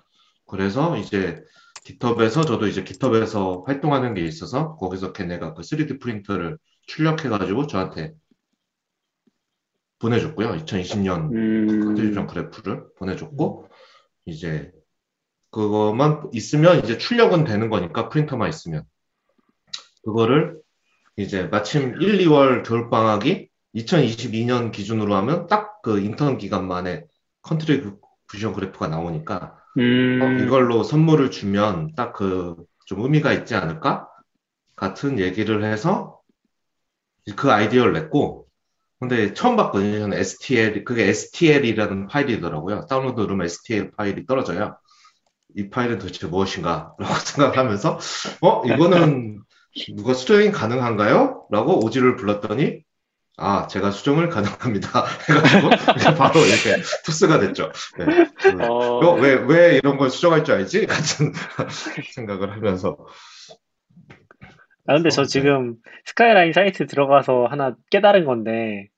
[0.46, 1.42] 그래서 이제
[1.85, 8.12] GitHub에서 저도 이제 GitHub에서 활동하는 게 있어서 거기서 걔네가 그 3D 프린터를 출력해가지고 저한테
[9.99, 10.51] 보내줬고요.
[10.57, 13.68] 2020년 음, contribution 그래프를 보내줬고
[14.27, 14.70] 이제
[15.51, 18.85] 그거만 있으면 이제 출력은 되는 거니까 프린터만 있으면
[20.05, 20.61] 그거를
[21.17, 27.05] 이제 마침 1, 2월 겨울방학이 2022년 기준으로 하면 딱 그 인턴 기간 만에
[27.43, 34.09] contribution 그래프가 나오니까 음, 어, 이걸로 선물을 주면 딱 그 좀 의미가 있지 않을까?
[34.77, 36.21] 같은 얘기를 해서
[37.35, 38.47] 그 아이디어를 냈고,
[39.01, 39.99] 근데 처음 봤거든요.
[39.99, 42.87] 저는 STL, 그게 STL이라는 파일이더라고요.
[42.87, 44.79] 다운로드 누르면 STL 파일이 떨어져요.
[45.57, 46.95] 이 파일은 도대체 무엇인가?
[46.99, 47.99] 라고 생각하면서,
[48.43, 49.43] 어, 이거는
[49.95, 51.47] 누가 수정이 가능한가요?
[51.51, 52.81] 라고 오지를 불렀더니,
[53.37, 55.05] 아, 제가 수정을 가능합니다.
[55.29, 57.71] 해가지고, 바로 이렇게 토스가 됐죠.
[57.99, 58.07] 네.
[58.37, 60.87] 그 어, 어, 왜, 왜 이런 걸 수정할 줄 알지?
[60.89, 61.33] 같은
[62.15, 62.97] 생각을 하면서.
[64.87, 65.29] 아, 근데 저 어, 네.
[65.29, 68.89] 지금 스카이라인 사이트 들어가서 하나 깨달은 건데,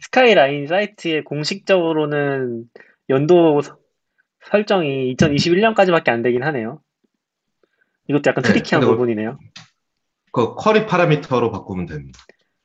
[0.00, 2.64] 스카이라인 사이트에 공식적으로는
[3.08, 3.78] 연도 서-
[4.46, 6.80] 설정이 2021년까지밖에 안 되긴 하네요.
[8.08, 9.38] 이것도 약간 네, 트리키한 근데 부분이네요.
[10.36, 12.20] 그 쿼리 파라미터로 바꾸면 됩니다.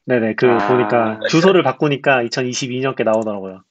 [0.05, 0.67] 네네, 그 아.
[0.67, 3.63] 보니까 주소를 바꾸니까 2022년께 나오더라고요.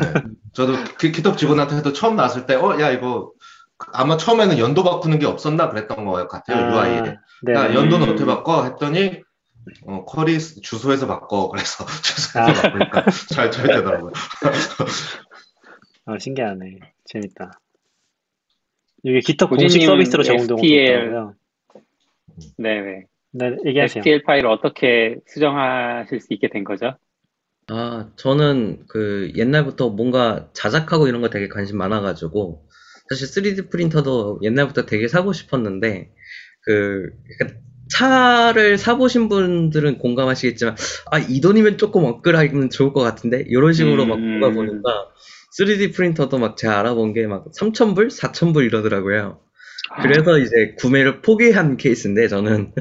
[0.00, 0.22] 네.
[0.52, 3.32] 저도 그 기톱 직원한테도 처음 나왔을 때, 어, 야, 이거
[3.92, 7.00] 아마 처음에는 연도 바꾸는 게 없었나 그랬던 것 같아요, UI에.
[7.42, 7.54] 네.
[7.54, 7.74] 야, 네.
[7.74, 8.12] 연도는 음.
[8.12, 8.62] 어떻게 바꿔?
[8.66, 9.20] 했더니,
[9.84, 11.48] 어, 쿼리 주소에서 바꿔.
[11.48, 12.52] 그래서 주소에서 아.
[12.52, 14.12] 바꾸니까 잘, 잘 되더라고요.
[16.06, 16.78] 아, 신기하네.
[17.04, 17.58] 재밌다.
[19.02, 21.34] 이게 GitHub 공식 서비스로 제공되고 있더라고요.
[22.58, 23.09] 네네.
[23.32, 24.00] 네, 얘기하세요.
[24.02, 26.96] STL 파일을 어떻게 수정하실 수 있게 된 거죠?
[27.68, 32.66] 아, 저는 그 옛날부터 뭔가 자작하고 이런 거 되게 관심 많아가지고,
[33.08, 36.10] 사실 3D 프린터도 옛날부터 되게 사고 싶었는데,
[36.62, 37.60] 그, 약간
[37.96, 40.74] 차를 사보신 분들은 공감하시겠지만,
[41.12, 44.40] 아, 이 돈이면 조금 업그레이드하면 좋을 것 같은데, 이런 식으로 막 음.
[44.40, 45.08] 보다 보니까,
[45.56, 48.08] 3D 프린터도 막 제가 알아본 게 막 3,000불?
[48.10, 49.40] 4,000불 이러더라고요.
[50.02, 52.72] 그래서 이제 구매를 포기한 케이스인데 저는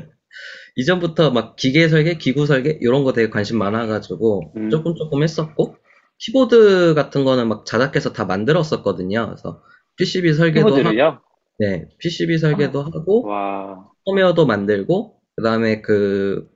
[0.80, 4.70] 이전부터 막 기계 설계, 기구 설계 이런 거 되게 관심 많아가지고 음.
[4.70, 5.76] 조금 조금 했었고
[6.20, 9.26] 키보드 같은 거는 막 자작해서 다 만들었었거든요.
[9.26, 9.62] 그래서
[9.98, 11.22] PCB 설계도 하고, 키보드를요?
[11.60, 16.48] 네, PCB 설계도 하고 와, 펌웨어도 만들고 그다음에 그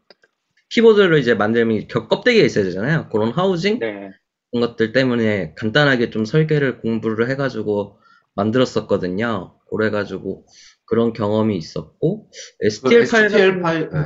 [0.70, 3.10] 키보드를 이제 만들면 겹 껍데기가 있어야 되잖아요.
[3.12, 4.12] 그런 하우징 네.
[4.52, 8.00] 그런 것들 때문에 간단하게 좀 설계를 공부를 해가지고
[8.36, 9.56] 만들었었거든요.
[9.70, 10.46] 그래가지고
[10.94, 14.00] 그런 경험이 있었고 그 STL 파일 STL 같은 파일, 네.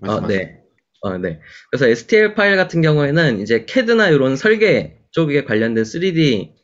[0.00, 0.26] 아.
[0.26, 0.60] 네.
[1.02, 1.40] 어, 네.
[1.70, 6.54] 그래서 STL 파일 같은 경우에는 이제 CAD나 이런 설계 쪽에 관련된 3D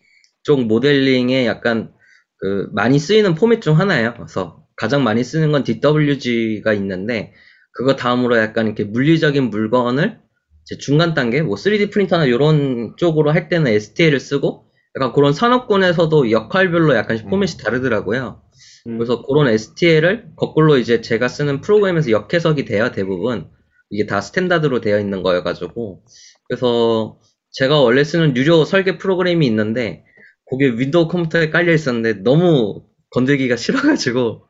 [0.42, 1.92] 쪽 모델링에 약간
[2.38, 4.14] 그 많이 쓰이는 포맷 중 하나예요.
[4.14, 7.34] 그래서 가장 많이 쓰는 건 DWG가 있는데
[7.72, 10.18] 그거 다음으로 약간 이렇게 물리적인 물건을
[10.62, 14.64] 이제 중간 단계 뭐 3D 프린터나 이런 쪽으로 할 때는 STL을 쓰고
[14.96, 18.41] 약간 그런 산업군에서도 역할별로 약간씩 포맷이 다르더라고요.
[18.86, 23.48] 음, 그래서 그런 STL을 거꾸로 이제 제가 쓰는 프로그램에서 역해석이 돼요, 대부분.
[23.90, 26.02] 이게 다 standard로 되어 있는 거여가지고.
[26.48, 27.18] 그래서
[27.52, 30.04] 제가 원래 쓰는 유료 설계 프로그램이 있는데,
[30.50, 34.46] 그게 윈도우 컴퓨터에 깔려 있었는데, 너무 건들기가 싫어가지고,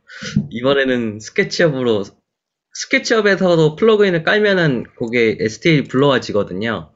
[0.50, 2.04] 이번에는 스케치업으로,
[2.74, 6.92] 스케치업에서도 플러그인을 깔면은 그게 STL 불러와지거든요.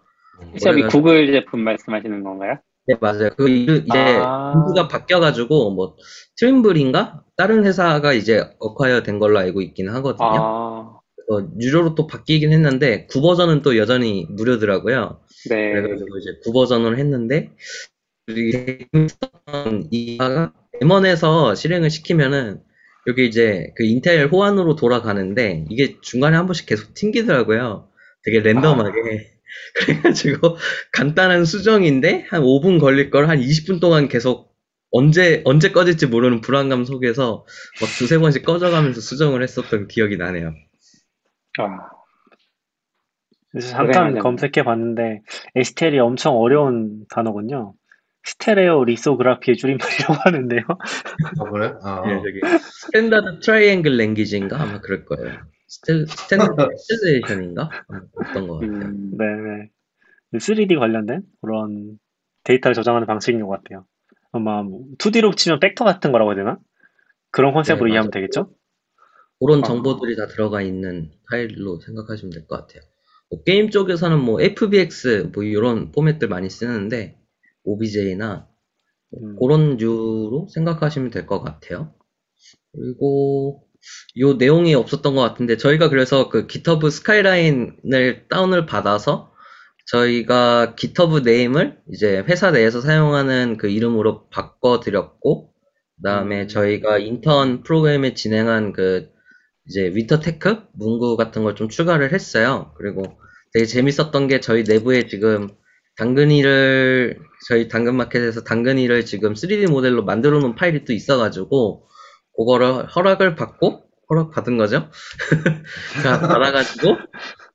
[0.55, 2.59] 그래가지고- 구글 제품 말씀하시는 건가요?
[2.87, 3.31] 네, 맞아요.
[3.37, 4.53] 그, 이- 이제, 아.
[4.55, 5.97] 인구가 바뀌어가지고, 뭐,
[6.39, 7.25] 트림블인가?
[7.37, 10.25] 다른 회사가 이제 어콰이어 된 걸로 알고 있긴 하거든요.
[10.29, 15.21] 아, 어, 유료로 또 바뀌긴 했는데, 9 버전은 또 여전히 무료더라고요.
[15.51, 15.73] 네.
[15.73, 17.51] 그래가지고 이제 9 버전을 했는데,
[18.29, 22.61] 재밌었던 이가 M1에서 실행을 시키면은
[23.07, 27.89] 여기 이제 그 인텔 호환으로 돌아가는데 이게 중간에 한 번씩 계속 튕기더라고요.
[28.25, 29.36] 되게 랜덤하게.
[29.77, 30.57] 그래가지고
[30.93, 34.55] 간단한 수정인데 한 5분 걸릴 걸 한 20분 동안 계속
[34.91, 37.45] 언제 언제 꺼질지 모르는 불안감 속에서
[37.81, 40.55] 막 두세 번씩 꺼져가면서 수정을 했었던 기억이 나네요.
[41.59, 41.65] 아,
[43.51, 44.19] 그래서 잠깐.
[44.19, 45.23] 검색해 봤는데
[45.55, 47.75] STL이 엄청 어려운 단어군요.
[48.25, 50.63] stereolithography의 줄임말이라고 하는데요.
[50.69, 51.73] 아, 그래?
[51.83, 55.39] 아, 예, 저기 standard triangle language인가 아마 그럴 거예요.
[55.69, 57.71] stan standard tessellation인가
[58.15, 58.89] 어떤 것 같아요.
[58.89, 59.71] 음, 네네.
[60.35, 61.99] 3D 관련된 그런
[62.45, 63.87] 데이터를 저장하는 방식인 것 같아요.
[64.33, 64.63] 아마
[64.99, 66.59] 2D로 치면 벡터 같은 거라고 해야 되나?
[67.31, 68.11] 그런 concept으로 네, 이해하면.
[68.11, 68.51] 되겠죠?
[69.41, 69.63] 그런 아.
[69.63, 72.83] 정보들이 다 들어가 있는 파일로 생각하시면 될 것 같아요.
[73.31, 77.19] 뭐 게임 쪽에서는 뭐 FBX 뭐 이런 포맷들 많이 쓰는데
[77.65, 78.49] OBJ나
[79.15, 79.37] 음.
[79.41, 81.93] 그런 류로 생각하시면 될 것 같아요.
[82.73, 83.66] 그리고
[84.19, 89.33] 요 내용이 없었던 것 같은데 저희가 그래서 그 GitHub 스카이라인을 다운을 받아서
[89.87, 95.53] 저희가 GitHub 네임을 이제 회사 내에서 사용하는 그 이름으로 바꿔드렸고
[95.97, 96.49] 그다음에 음.
[96.49, 99.09] 저희가 인턴 프로그램에 진행한 그
[99.69, 102.73] 이제 위터테크 문구 같은 걸 좀 추가를 했어요.
[102.77, 103.05] 그리고
[103.53, 105.49] 되게 재밌었던 게 저희 내부에 지금
[105.97, 107.19] 당근이를
[107.49, 111.89] 저희 당근마켓에서 당근이를 지금 3D 모델로 만들어 놓은 파일이 또 있어가지고
[112.37, 114.89] 그거를 허락을 받고 허락 받은 거죠.
[116.03, 116.97] 자, 받아가지고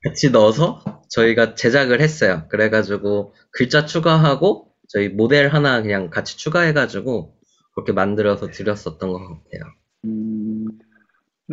[0.04, 2.44] 같이 넣어서 저희가 제작을 했어요.
[2.50, 7.34] 그래가지고 글자 추가하고 저희 모델 하나 그냥 같이 추가해가지고
[7.74, 9.72] 그렇게 만들어서 드렸었던 것 같아요.
[10.04, 10.66] 음,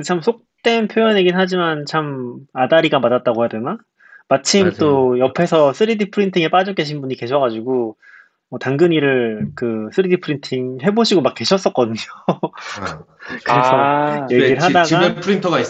[0.04, 3.78] 참 속된 표현이긴 하지만 참 아다리가 맞았다고 해야 되나?
[4.28, 4.78] 마침 맞아요.
[4.78, 7.96] 또 옆에서 3D 프린팅에 빠져 계신 분이 계셔가지고 뭐
[8.58, 11.96] 당근이를 그 3D 프린팅 해보시고 막 계셨었거든요.
[12.28, 13.04] 아.
[13.46, 15.66] 그래서 아, 얘기를 집에, 지- 하다가 집에 프린터가 있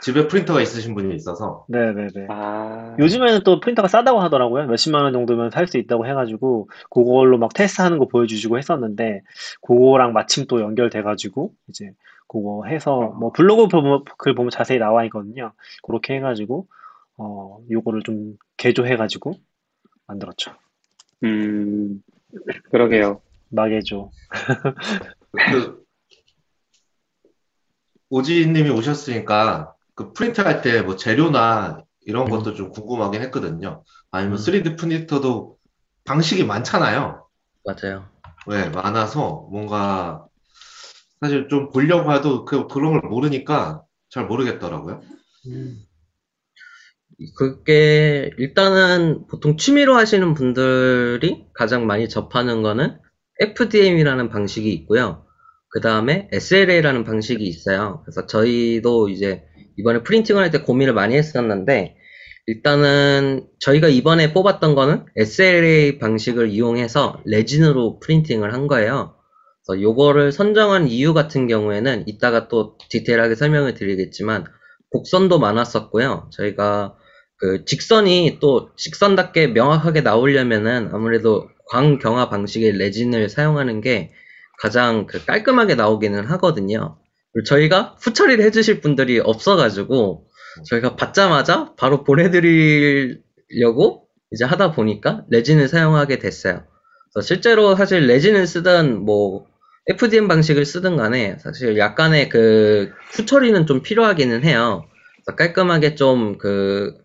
[0.00, 2.26] 집에 프린터가 있으신 분이 있어서 네네네.
[2.30, 4.66] 아, 요즘에는 또 프린터가 싸다고 하더라고요.
[4.66, 9.22] 몇십만 원 정도면 살 수 있다고 해가지고 그걸로 막 테스트하는 거 보여주시고 했었는데
[9.60, 11.92] 그거랑 마침 또 연결돼가지고 이제
[12.28, 15.52] 그거 해서 뭐 블로그 보면- 글 보면 자세히 나와 있거든요.
[15.82, 16.66] 그렇게 해가지고
[17.18, 19.34] 어 요거를 좀 개조해가지고
[20.06, 20.52] 만들었죠.
[21.24, 22.02] 음,
[22.70, 23.20] 그러게요.
[23.50, 24.10] 마개조.
[25.50, 25.82] 그
[28.10, 33.84] 오지님이 오셨으니까 그 프린트 할 때 뭐 재료나 이런 것도 좀 궁금하긴 했거든요.
[34.10, 34.42] 아니면 음.
[34.42, 35.56] 3D 프린터도
[36.04, 37.26] 방식이 많잖아요.
[37.64, 38.08] 맞아요.
[38.48, 40.26] 네, 많아서 뭔가
[41.20, 45.00] 사실 좀 보려고 해도 그, 그런 걸 모르니까 잘 모르겠더라고요.
[47.36, 52.98] 그게 일단은 보통 취미로 하시는 분들이 가장 많이 접하는 거는
[53.40, 55.24] FDM이라는 방식이 있고요.
[55.70, 58.02] 그 다음에 SLA라는 방식이 있어요.
[58.04, 59.44] 그래서 저희도 이제
[59.78, 61.96] 이번에 프린팅을 할 때 고민을 많이 했었는데
[62.46, 69.14] 일단은 저희가 이번에 뽑았던 거는 SLA 방식을 이용해서 레진으로 프린팅을 한 거예요.
[69.64, 74.44] 그래서 요거를 선정한 이유 같은 경우에는 이따가 또 디테일하게 설명을 드리겠지만
[74.90, 76.28] 곡선도 많았었고요.
[76.32, 76.96] 저희가
[77.42, 84.12] 그 직선이 또 직선답게 명확하게 나오려면은 아무래도 광경화 방식의 레진을 사용하는 게
[84.60, 87.00] 가장 그 깔끔하게 나오기는 하거든요.
[87.32, 90.28] 그리고 저희가 후처리를 해주실 분들이 없어가지고
[90.68, 96.62] 저희가 받자마자 바로 보내드리려고 이제 하다 보니까 레진을 사용하게 됐어요.
[97.22, 99.46] 실제로 사실 레진을 쓰든 뭐
[99.88, 104.84] FDM 방식을 쓰든 간에 사실 약간의 그 후처리는 좀 필요하기는 해요.
[105.36, 107.01] 깔끔하게 좀 그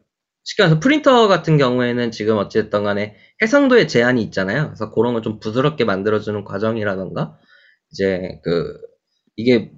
[0.47, 4.67] 쉽게 말해서 프린터 같은 경우에는 지금 어쨌든 간에 해상도에 제한이 있잖아요.
[4.67, 7.37] 그래서 그런 걸 좀 부드럽게 만들어주는 과정이라던가
[7.91, 8.73] 이제 그
[9.35, 9.71] 이게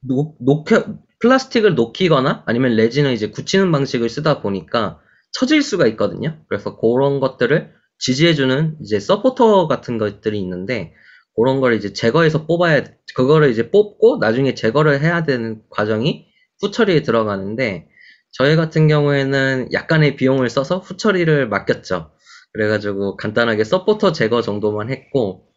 [0.00, 5.00] 녹, 녹혀 플라스틱을 녹이거나 아니면 레진을 이제 굳히는 방식을 쓰다 보니까
[5.32, 6.38] 처질 수가 있거든요.
[6.48, 10.94] 그래서 그런 것들을 지지해주는 이제 서포터 같은 것들이 있는데
[11.36, 12.84] 그런 걸 이제 제거해서 뽑아야
[13.14, 16.26] 그거를 이제 뽑고 나중에 제거를 해야 되는 과정이
[16.60, 17.88] 후처리에 들어가는데
[18.34, 22.10] 저희 같은 경우에는 약간의 비용을 써서 후처리를 맡겼죠.
[22.52, 25.48] 그래가지고 간단하게 서포터 제거 정도만 했고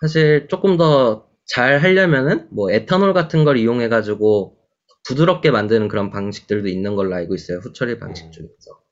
[0.00, 4.58] 사실 조금 더 잘 하려면은 뭐 에탄올 같은 걸 이용해가지고
[5.06, 7.58] 부드럽게 만드는 그런 방식들도 있는 걸로 알고 있어요.
[7.58, 8.82] 후처리 방식 중에서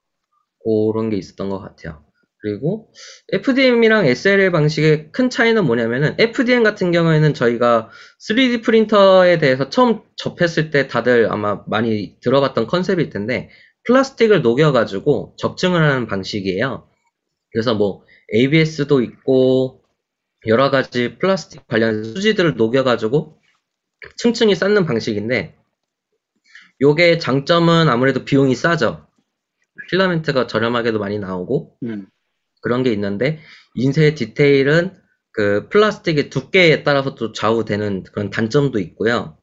[0.65, 2.04] 그런 게 있었던 것 같아요.
[2.45, 2.93] 그리고
[3.33, 7.89] FDM이랑 SLA 방식의 큰 차이는 뭐냐면은 FDM 같은 경우에는 저희가
[8.29, 13.49] 3D 프린터에 대해서 처음 접했을 때 다들 아마 많이 들어봤던 컨셉일 텐데
[13.85, 16.87] 플라스틱을 녹여가지고 적층을 하는 방식이에요.
[17.51, 19.83] 그래서 뭐 ABS도 있고
[20.47, 23.41] 여러 가지 플라스틱 관련 수지들을 녹여가지고
[24.19, 25.57] 층층이 쌓는 방식인데
[26.83, 29.07] 요게 장점은 아무래도 비용이 싸죠.
[29.89, 32.07] 필라멘트가 저렴하게도 많이 나오고 음.
[32.65, 33.39] 그런 게 있는데
[33.75, 34.95] 인쇄 디테일은
[35.33, 39.37] 그 플라스틱의 두께에 따라서 또 좌우되는 그런 단점도 있고요.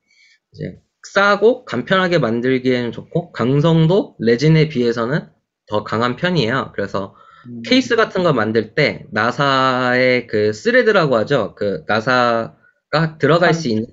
[0.52, 0.80] 이제
[1.14, 5.30] 싸고 간편하게 만들기에는 좋고 강성도 레진에 비해서는
[5.68, 6.72] 더 강한 편이에요.
[6.74, 7.16] 그래서
[7.48, 7.62] 음.
[7.64, 11.54] 케이스 같은 거 만들 때 나사의 그 thread라고 하죠.
[11.56, 13.62] 그 나사가 들어갈 선.
[13.62, 13.86] 수 있는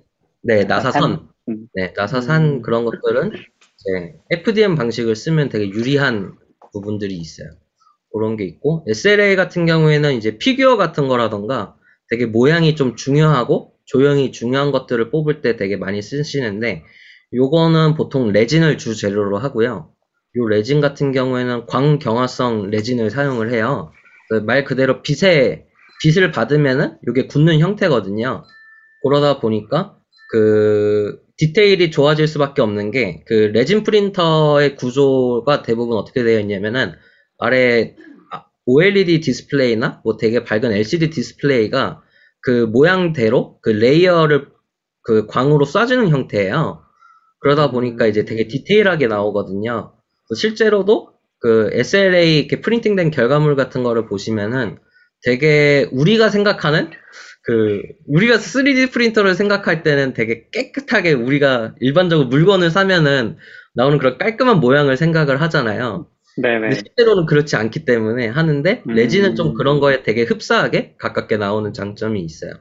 [0.42, 1.66] 네 나사선, 음.
[1.74, 2.62] 네 나사산 음.
[2.62, 6.34] 그런 것들은 이제 FDM 방식을 쓰면 되게 유리한
[6.72, 7.48] 부분들이 있어요.
[8.12, 11.74] 그런 게 있고 SLA 같은 경우에는 이제 피규어 같은 거라던가
[12.08, 16.84] 되게 모양이 좀 중요하고 조형이 중요한 것들을 뽑을 때 되게 많이 쓰시는데
[17.34, 19.90] 요거는 보통 레진을 주 재료로 하고요.
[20.36, 23.92] 요 레진 같은 경우에는 광경화성 레진을 사용을 해요.
[24.30, 25.66] 그말 그대로 빛에
[26.02, 28.44] 빛을 받으면은 요게 굳는 형태거든요.
[29.02, 29.96] 그러다 보니까
[30.30, 36.94] 그 디테일이 좋아질 수밖에 없는 게 그 레진 프린터의 구조가 대부분 어떻게 되어 있냐면은
[37.38, 37.94] 아래
[38.32, 42.02] 아, OLED 디스플레이나 뭐 되게 밝은 LCD 디스플레이가
[42.40, 44.48] 그 모양대로 그 layer를
[45.02, 46.82] 그 광으로 쏴주는 형태예요.
[47.40, 49.94] 그러다 보니까 이제 되게 디테일하게 나오거든요.
[50.34, 54.78] 실제로도 그 SLA 이렇게 프린팅된 결과물 같은 거를 보시면은
[55.22, 56.90] 되게 우리가 생각하는
[57.42, 63.36] 그 우리가 3D 프린터를 생각할 때는 되게 깨끗하게 우리가 일반적으로 물건을 사면은
[63.74, 66.08] 나오는 그런 깔끔한 모양을 생각을 하잖아요.
[66.42, 66.70] 네네.
[66.74, 68.92] 실제로는 그렇지 않기 때문에 하는데 음.
[68.94, 72.52] 레진은 좀 그런 거에 되게 흡사하게 가깝게 나오는 장점이 있어요.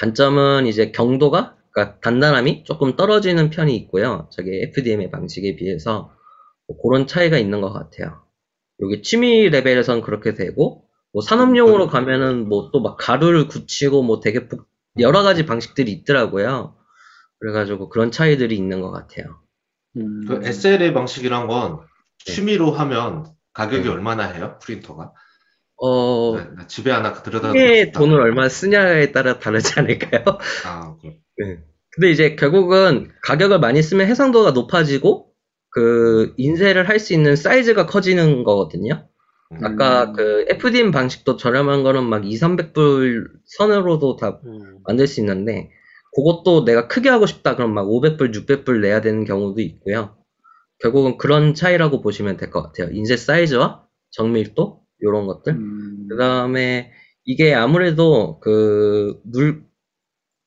[0.00, 4.28] 단점은 이제 경도가 그러니까 단단함이 조금 떨어지는 편이 있고요.
[4.32, 6.12] 저기 FDM의 방식에 비해서
[6.68, 8.22] 뭐 그런 차이가 있는 것 같아요.
[8.82, 14.48] 여기 취미 레벨에선 그렇게 되고 뭐 산업용으로 가면은 뭐 또 막 가루를 굳히고 뭐 되게
[14.48, 14.66] 복-
[14.98, 16.76] 여러 가지 방식들이 있더라고요.
[17.40, 19.40] 그래가지고 그런 차이들이 있는 것 같아요.
[19.96, 20.22] 음.
[20.28, 21.84] 그 SLA 방식이란 건 네.
[22.24, 23.88] 취미로 하면 가격이 네.
[23.88, 24.58] 얼마나 해요?
[24.62, 25.12] 프린터가?
[25.82, 27.98] 어, 네, 나 집에 하나 들여다 크게 놓고 싶다.
[27.98, 30.24] 돈을 얼마 쓰냐에 따라 다르지 않을까요?
[30.66, 31.16] 아, 그럼.
[31.38, 31.58] 네.
[31.92, 35.32] 근데 이제 결국은 가격을 많이 쓰면 해상도가 높아지고
[35.70, 39.08] 그 인쇄를 할 수 있는 사이즈가 커지는 거거든요.
[39.52, 39.64] 음.
[39.64, 40.12] 아까 음.
[40.14, 44.78] 그 FDM 방식도 저렴한 거는 막 2, 300불 선으로도 다 음.
[44.86, 45.70] 만들 수 있는데
[46.14, 50.16] 그것도 내가 크게 하고 싶다 그럼 막 500불, 600불 내야 되는 경우도 있고요.
[50.80, 52.88] 결국은 그런 차이라고 보시면 될 것 같아요.
[52.92, 55.52] 인쇄 사이즈와 정밀도 이런 것들.
[55.54, 56.06] 음.
[56.10, 56.90] 그 다음에
[57.24, 59.62] 이게 아무래도 그 물,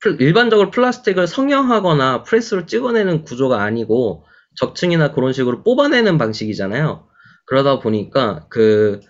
[0.00, 4.24] 플- 일반적으로 플라스틱을 성형하거나 프레스로 찍어내는 구조가 아니고
[4.56, 7.08] 적층이나 그런 식으로 뽑아내는 방식이잖아요.
[7.46, 9.00] 그러다 보니까 그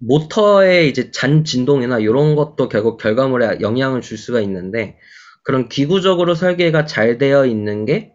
[0.00, 4.96] 모터의 이제 잔 진동이나 이런 것도 결국 결과물에 영향을 줄 수가 있는데
[5.42, 8.12] 그런 기구적으로 설계가 잘 되어 있는 게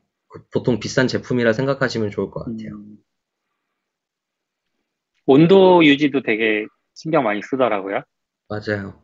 [0.52, 2.76] 보통 비싼 제품이라 생각하시면 좋을 것 같아요.
[2.76, 2.98] 음.
[5.26, 8.02] 온도 유지도 되게 신경 많이 쓰더라고요.
[8.50, 9.02] 맞아요.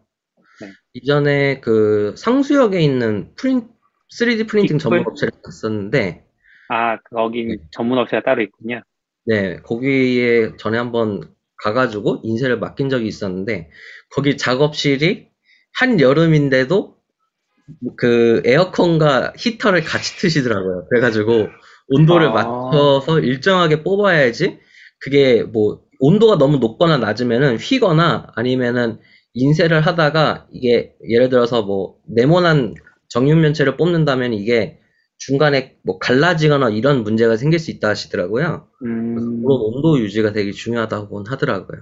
[0.61, 0.67] 네.
[0.93, 3.69] 이전에 그 상수역에 있는 프린
[4.17, 4.79] 3D 프린팅?
[4.79, 6.25] 전문 업체를 갔었는데,
[6.69, 7.57] 아, 거긴 네.
[7.71, 8.81] 전문 업체가 따로 있군요.
[9.25, 13.69] 네, 거기에 전에 한번 가가지고 인쇄를 맡긴 적이 있었는데,
[14.11, 15.29] 거기 작업실이
[15.79, 16.98] 한 여름인데도
[17.97, 20.85] 그 에어컨과 히터를 같이 트시더라고요.
[20.89, 21.47] 그래가지고
[21.89, 22.31] 온도를 아.
[22.31, 24.59] 맞춰서 일정하게 뽑아야지
[24.99, 28.99] 그게 뭐 온도가 너무 높거나 낮으면은 휘거나 아니면은
[29.33, 32.75] 인쇄를 하다가 이게 예를 들어서 뭐 네모난
[33.09, 34.79] 정육면체를 뽑는다면 이게
[35.17, 38.67] 중간에 뭐 갈라지거나 이런 문제가 생길 수 있다 하시더라고요.
[38.85, 39.43] 음.
[39.43, 41.81] 그런 온도 유지가 되게 중요하다고 하더라고요.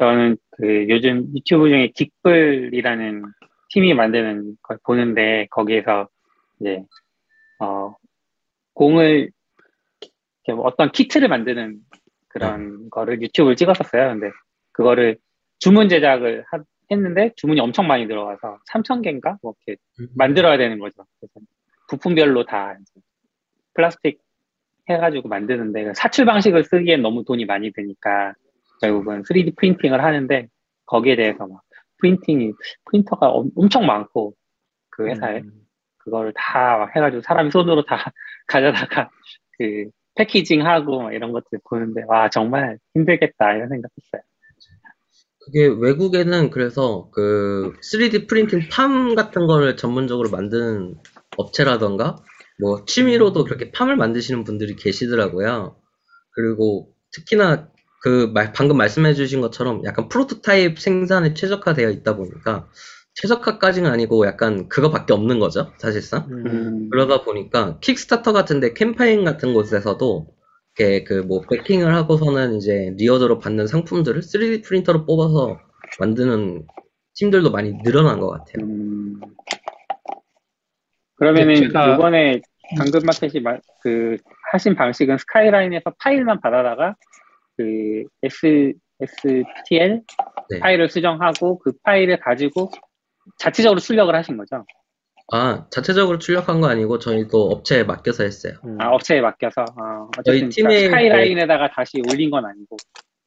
[0.00, 3.22] 저는 그 요즘 유튜브 중에 긱블이라는
[3.68, 6.08] 팀이 만드는 걸 보는데 거기에서
[6.58, 6.82] 이제
[7.60, 7.94] 어
[8.72, 9.30] 공을
[10.48, 11.80] 뭐 어떤 키트를 만드는
[12.28, 14.08] 그런 거를 유튜브를 찍었었어요.
[14.08, 14.30] 근데
[14.72, 15.18] 그거를
[15.58, 19.78] 주문 제작을 하- 했는데 주문이 엄청 많이 들어가서 3,000개인가 뭐 이렇게
[20.16, 21.04] 만들어야 되는 거죠.
[21.20, 21.34] 그래서
[21.90, 22.74] 부품별로 다
[23.74, 24.18] 플라스틱
[24.88, 28.32] 해가지고 만드는데 사출 방식을 쓰기엔 너무 돈이 많이 드니까
[28.80, 30.48] 결국은 3D 프린팅을 하는데
[30.86, 31.62] 거기에 대해서 막
[31.98, 32.52] 프린팅이
[32.90, 34.34] 프린터가 엄- 엄청 많고
[34.90, 35.50] 그 회사에 음.
[35.98, 38.12] 그거를 다막 해가지고 사람이 손으로 다
[38.46, 39.10] 가져다가
[39.58, 44.22] 그 패키징하고 막 이런 것들 보는데 와 정말 힘들겠다 이런 생각했어요.
[45.42, 50.96] 그게 외국에는 그래서 그 3D 프린팅 팜 같은 거를 전문적으로 만드는
[51.36, 52.16] 업체라던가
[52.60, 55.76] 뭐 취미로도 그렇게 팜을 만드시는 분들이 계시더라고요.
[56.34, 57.68] 그리고 특히나
[58.00, 62.68] 그 말- 방금 말씀해주신 것처럼 약간 프로토타입 생산에 최적화되어 있다 보니까
[63.14, 66.26] 최적화까지는 아니고 약간 그거밖에 없는 거죠 사실상.
[66.30, 70.28] 음, 음, 그러다 보니까 Kickstarter 같은데 캠페인 같은 곳에서도
[70.78, 75.58] 이렇게 그 뭐 backing을 하고서는 이제 reward로 받는 상품들을 3D 프린터로 뽑아서
[75.98, 76.66] 만드는
[77.14, 78.64] 팀들도 많이 늘어난 것 같아요.
[78.64, 79.20] 음.
[81.16, 82.40] 그러면은 제가- 이번에
[82.78, 84.16] 당근마켓이 마- 그
[84.52, 86.94] 하신 방식은 스카이라인에서 파일만 받아다가
[87.60, 90.02] 그 S, STL
[90.48, 90.60] 네.
[90.60, 92.70] 파일을 수정하고 그 파일을 가지고
[93.38, 94.64] 자체적으로 출력을 하신 거죠?
[95.32, 98.54] 아 자체적으로 출력한 거 아니고 저희도 업체에 맡겨서 했어요.
[98.64, 98.80] 음.
[98.80, 102.76] 아, 업체에 맡겨서 어, 저희 팀에 스카이라인에다가 다시 올린 건 아니고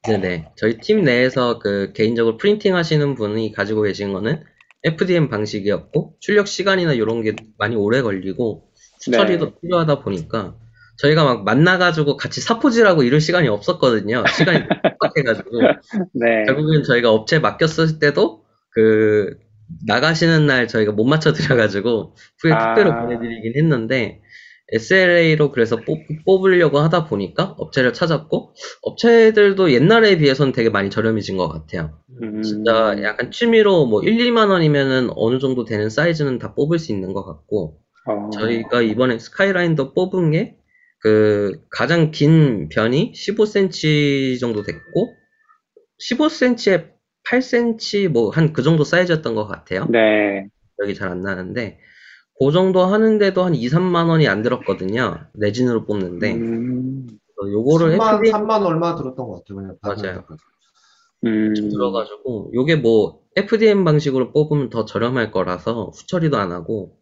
[0.06, 0.50] 네네.
[0.58, 4.44] 저희 팀 내에서 그 개인적으로 프린팅 하시는 분이 가지고 계신 거는
[4.84, 8.68] FDM 방식이었고 출력 시간이나 이런 게 많이 오래 걸리고
[9.00, 9.52] 수처리도 네.
[9.62, 10.58] 필요하다 보니까
[11.04, 14.24] 저희가 막 만나가지고 같이 사포질하고 이럴 시간이 없었거든요.
[14.38, 14.60] 시간이
[15.00, 15.50] 빡빡해가지고
[16.14, 16.46] 네.
[16.46, 19.38] 결국엔 저희가 업체 맡겼을 때도 그
[19.86, 22.74] 나가시는 날 저희가 못 맞춰드려가지고 후에 아.
[22.74, 24.22] 택배로 보내드리긴 했는데
[24.72, 31.50] SLA로 그래서 뽑, 뽑으려고 하다 보니까 업체를 찾았고 업체들도 옛날에 비해서는 되게 많이 저렴해진 것
[31.50, 32.00] 같아요.
[32.22, 36.94] 음, 진짜 약간 취미로 뭐 1, 2만 원이면은 어느 정도 되는 사이즈는 다 뽑을 수
[36.94, 37.78] 있는 것 같고
[38.08, 40.58] 어, 저희가 이번에 스카이라인도 뽑은 게
[41.04, 45.14] 그 가장 긴 변이 15cm 정도 됐고
[46.00, 46.92] 15cm에
[47.30, 49.86] 8cm 뭐 한 그 정도 사이즈였던 것 같아요.
[49.90, 50.48] 네.
[50.78, 51.80] 기억이 잘안 나는데
[52.40, 55.20] 그 정도 하는데도 한 2, 3만 원이 안 들었거든요.
[55.36, 57.08] 레진으로 뽑는데 음,
[57.46, 59.56] 요거를 3만, FD 3만 얼마 들었던 것 같아요.
[59.58, 60.24] 그냥 맞아요.
[61.26, 66.98] 음, 들어가지고 요게 뭐 FDM 방식으로 뽑으면 더 저렴할 거라서 후처리도 안 하고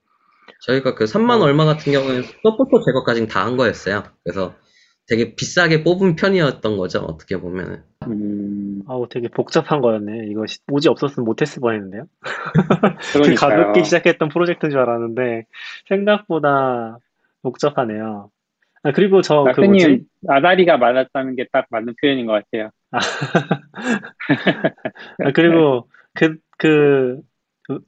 [0.62, 4.04] 저희가 그 3만 얼마 같은 경우에는 서포터 제거까지 다한 거였어요.
[4.24, 4.54] 그래서
[5.08, 7.00] 되게 비싸게 뽑은 편이었던 거죠.
[7.00, 7.84] 어떻게 보면은.
[8.08, 10.28] 음, 아우 되게 복잡한 거였네.
[10.30, 12.06] 이거 시- 오지 없었으면 못했을 뻔했는데요.
[13.24, 13.34] 그.
[13.36, 15.46] 가볍게 시작했던 프로젝트인 줄 알았는데
[15.90, 16.98] 생각보다
[17.42, 18.30] 복잡하네요.
[18.84, 19.84] 아 그리고 저 그 뭐지?
[19.86, 22.70] 마크님 아다리가 많았다는 게 딱 맞는 표현인 것 같아요.
[22.92, 23.00] 아
[25.34, 27.22] 그리고 그 그
[27.64, 27.80] 그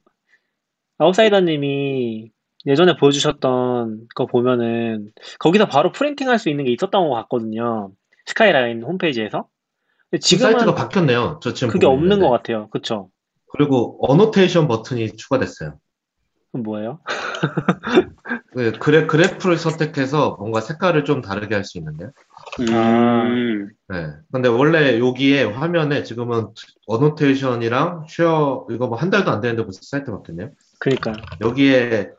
[0.98, 2.30] 아웃사이더님이
[2.66, 7.92] 예전에 보여주셨던 거 보면은 거기서 바로 프린팅 할 수 있는 게 있었던 것 같거든요.
[8.26, 9.46] 스카이라인 홈페이지에서.
[10.10, 11.40] 근데 그 사이트가 지금은 바뀌었네요.
[11.42, 12.24] 저 지금 그게 없는 있는데.
[12.24, 12.68] 것 같아요.
[12.70, 13.10] 그쵸?
[13.52, 15.78] 그리고 annotation 버튼이 추가됐어요.
[16.52, 17.00] 그럼 뭐예요?
[18.56, 22.10] 네, 그래, 그래프를 선택해서 뭔가 색깔을 좀 다르게 할 수 있는데요.
[22.60, 24.06] 음, 네.
[24.32, 26.48] 근데 원래 여기에 화면에 지금은
[26.86, 30.50] annotation이랑 share, 이거 뭐 한 달도 안 되는데 벌써 사이트 바뀌었네요.
[30.78, 31.12] 그니까.
[31.40, 32.10] 여기에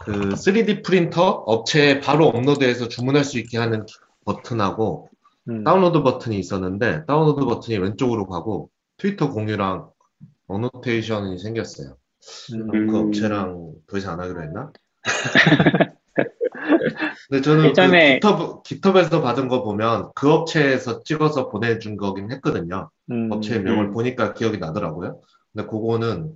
[0.00, 3.86] 그 3D 프린터 업체에 바로 업로드해서 주문할 수 있게 하는
[4.24, 5.08] 버튼하고
[5.48, 5.64] 음.
[5.64, 9.90] 다운로드 버튼이 있었는데 다운로드 버튼이 왼쪽으로 가고 트위터 공유랑
[10.48, 11.96] annotation이 생겼어요.
[12.54, 12.66] 음.
[12.70, 12.94] 그 음.
[12.94, 14.72] 업체랑 더 이상 안 하기로 했나?
[17.28, 22.30] 근데 저는 예전에- 그 GitHub, GitHub 에서 받은 거 보면 그 업체에서 찍어서 보내준 거긴
[22.30, 22.90] 했거든요.
[23.10, 23.30] 음.
[23.32, 23.92] 업체의 명을 음.
[23.92, 25.20] 보니까 기억이 나더라고요.
[25.52, 26.32] 근데 그거는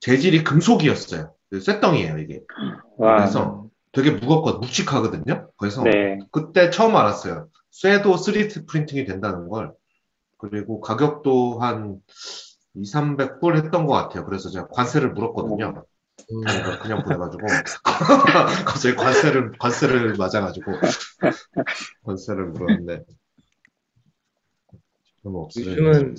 [0.00, 1.32] 재질이 금속이었어요.
[1.54, 2.40] 그 쇳덩이에요, 이게.
[2.96, 5.50] 와, 그래서 되게 무겁고 묵직하거든요.
[5.56, 7.48] 그래서 네, 그때 처음 알았어요.
[7.70, 9.72] 쇠도 3D 프린팅이 된다는 걸.
[10.38, 12.00] 그리고 가격도 한
[12.76, 14.24] 2, 300불 했던 것 같아요.
[14.24, 15.84] 그래서 제가 관세를 물었거든요.
[16.32, 17.46] 음, 그러니까 그냥 보내가지고
[18.66, 20.72] 갑자기 관세를 관세를 맞아가지고
[22.04, 23.04] 관세를 물었는데
[25.22, 25.66] 너무 없어요.
[25.66, 26.16] 요즘은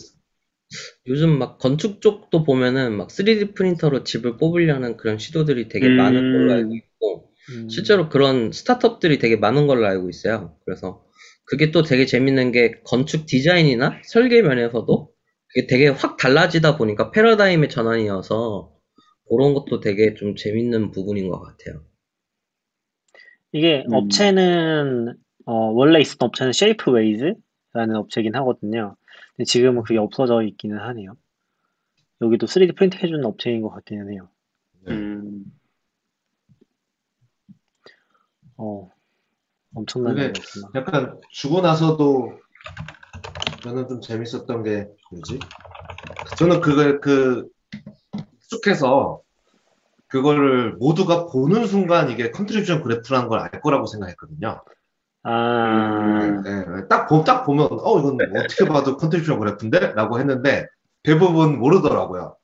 [1.07, 5.97] 요즘 막 건축 쪽도 보면은 막 3D 프린터로 집을 뽑으려는 그런 시도들이 되게 음.
[5.97, 7.69] 많은 걸로 알고 있고 음.
[7.69, 10.57] 실제로 그런 스타트업들이 되게 많은 걸로 알고 있어요.
[10.65, 11.03] 그래서
[11.45, 15.11] 그게 또 되게 재밌는 게 건축 디자인이나 설계 면에서도
[15.47, 18.71] 그게 되게 확 달라지다 보니까 패러다임의 전환이어서
[19.29, 21.83] 그런 것도 되게 좀 재밌는 부분인 것 같아요.
[23.51, 23.93] 이게 음.
[23.93, 25.15] 업체는
[25.45, 28.95] 어, 원래 있었던 업체는 Shapeways라는 업체긴 하거든요.
[29.35, 31.15] 근데 지금은 그게 없어져 있기는 하네요.
[32.21, 34.29] 여기도 3D 프린팅 해주는 업체인 것 같기는 해요.
[34.93, 35.45] 음,
[38.57, 38.89] 어,
[39.73, 40.69] 엄청난 일이었구나.
[40.75, 42.39] 약간 주고 나서도
[43.63, 45.39] 저는 좀 재밌었던 게 뭐지?
[46.37, 47.47] 저는 그걸 그
[48.37, 49.21] 익숙해서
[50.07, 54.63] 그거를 모두가 보는 순간 이게 contribution 그래프라는 걸 알 거라고 생각했거든요.
[55.27, 56.87] 아, 네, 네.
[56.87, 59.93] 딱, 보, 딱 보면, 어, 이건 어떻게 봐도 contribution 그래프인데?
[59.93, 60.67] 라고 했는데,
[61.03, 62.35] 대부분 모르더라고요.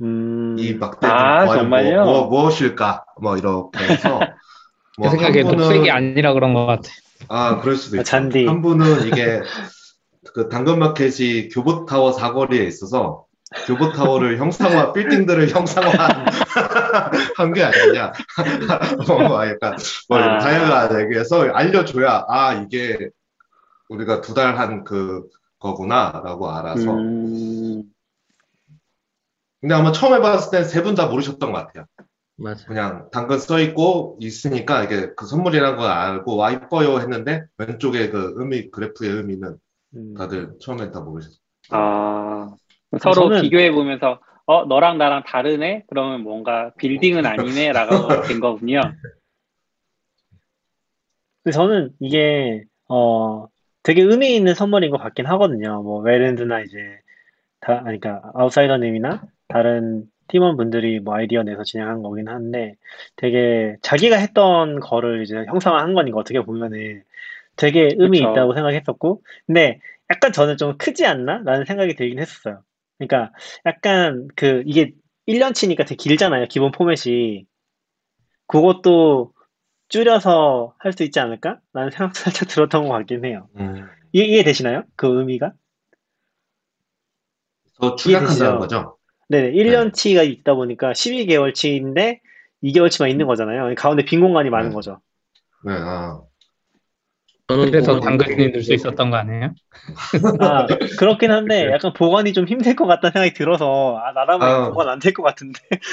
[0.00, 2.04] 음, 이 막대 아, 과연 정말요?
[2.04, 3.04] 뭐, 뭐, 무엇일까?
[3.20, 4.20] 뭐, 이렇게 해서.
[5.02, 6.88] 제 생각에 한 분은- 녹색이 아니라 그런 것 같아.
[7.28, 8.04] 아, 그럴 수도 아, 있고.
[8.04, 8.46] 잔디.
[8.46, 9.40] 한 분은 이게
[10.34, 13.24] 그 당근마켓이 교보타워 사거리에 있어서
[13.66, 16.26] 교보타워를 형상화, 빌딩들을 형상화한
[17.36, 18.12] 한게 아니냐.
[19.06, 19.76] 뭐 약간
[20.08, 20.38] 뭐 아.
[20.38, 23.10] 다양하게 해서 알려줘야 아 이게
[23.88, 25.28] 우리가 두 달 한 그
[25.58, 26.90] 거구나 라고 알아서.
[26.92, 27.84] 음,
[29.60, 31.86] 근데 아마 처음 해봤을 땐세분 다 모르셨던 것 같아요.
[32.36, 32.66] 맞아.
[32.66, 38.34] 그냥 당근 써 있고 있으니까 이게 그 선물이라는 걸 알고 와 이뻐요 했는데 왼쪽에 그
[38.36, 39.58] 의미 그래프의 의미는
[39.94, 40.14] 음.
[40.14, 41.38] 다들 처음엔 다 모르셨어요.
[41.70, 42.54] 아,
[43.00, 45.84] 서로 저는- 비교해 보면서 어 너랑 나랑 다르네?
[45.88, 47.88] 그러면 뭔가 빌딩은 아니네라고
[48.36, 48.80] 된 거군요.
[51.42, 53.46] 근데 저는 이게 어
[53.82, 55.82] 되게 의미 있는 선물인 것 같긴 하거든요.
[55.82, 57.00] 뭐 웨랜드나 이제
[57.60, 62.74] 다 아니, 그러니까 아웃사이더님이나 다른 팀원분들이 뭐 아이디어 내서 진행한 거긴 한데
[63.16, 67.02] 되게 자기가 했던 거를 이제 형상화한 거니까 어떻게 보면은
[67.56, 68.30] 되게 의미 그쵸.
[68.30, 69.80] 있다고 생각했었고 근데
[70.10, 71.42] 약간 저는 좀 크지 않나?
[71.44, 72.62] 라는 생각이 들긴 했었어요.
[73.06, 73.32] 그러니까
[73.66, 74.92] 약간 그 이게
[75.28, 76.46] 1년치니까 되게 길잖아요.
[76.46, 77.46] 기본 포맷이.
[78.46, 79.32] 그것도
[79.88, 81.58] 줄여서 할 수 있지 않을까?
[81.72, 83.48] 라는 생각 살짝 들었던 것 같긴 해요.
[83.56, 83.86] 음.
[84.12, 84.84] 이해, 이해 되시나요?
[84.96, 85.52] 그 의미가?
[87.80, 88.58] 더 축약한다는?
[88.58, 88.98] 거죠?
[89.28, 89.52] 네네.
[89.52, 92.20] 1년치가 있다 보니까 12개월치인데
[92.62, 93.74] 2개월치만 있는 거잖아요.
[93.74, 94.74] 가운데 빈 공간이 많은 네.
[94.74, 95.00] 거죠.
[95.64, 96.20] 네, 아.
[97.52, 99.50] 저는 그래서 당근이 늘 수 있었던 거 아니에요?
[100.40, 100.66] 아,
[100.98, 104.70] 그렇긴 한데 약간 보관이 좀 힘들 것 같다는 생각이 들어서 아, 나라면 아.
[104.70, 105.60] 보관 안 될 것 같은데.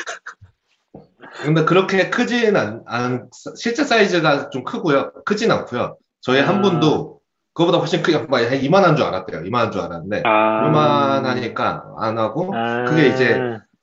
[1.41, 5.11] 근데 그렇게 크진 않, 않- 실제 사이즈가 좀 크고요.
[5.25, 5.97] 크진 않고요.
[6.21, 6.61] 저희 한 아.
[6.61, 7.19] 분도
[7.53, 9.43] 그거보다 훨씬 크게, 막한 이만한 줄 알았대요.
[9.45, 10.23] 이만한 줄 알았는데.
[10.25, 13.37] 아, 이만하니까 안 하고, 아, 그게 이제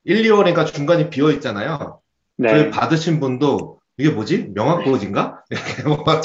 [0.05, 2.01] 1, 2월이니까 중간이 비어 있잖아요.
[2.39, 2.49] 네.
[2.49, 4.51] 저희 받으신 분도 이게 뭐지?
[4.55, 5.43] 명확보지인가?
[5.51, 6.21] 이렇게 뭐 아.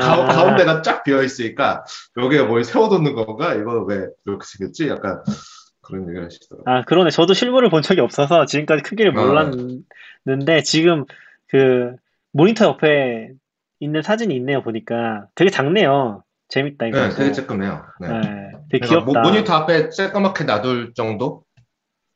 [0.00, 1.84] 가, 가운데가 쫙 비어 있으니까
[2.16, 3.54] 여기에 뭘 세워놓는 건가?
[3.54, 4.88] 이거 왜 이렇게 생겼지?
[4.88, 5.22] 약간
[5.82, 6.64] 그런 얘기를 하시더라고요.
[6.66, 7.10] 아, 그러네.
[7.10, 9.24] 저도 실물을 본 적이 없어서 지금까지 크기를 아.
[9.24, 11.04] 몰랐는데 지금
[11.48, 11.94] 그
[12.32, 13.30] 모니터 옆에
[13.78, 14.62] 있는 사진이 있네요.
[14.62, 16.24] 보니까 되게 작네요.
[16.48, 17.08] 재밌다 이거.
[17.08, 17.84] 네, 되게 쬐끔해요.
[18.00, 18.08] 네.
[18.08, 19.20] 네, 되게 그러니까 모- 귀엽다.
[19.22, 21.42] 모 니터 앞에 쬐까맣게 놔둘 정도?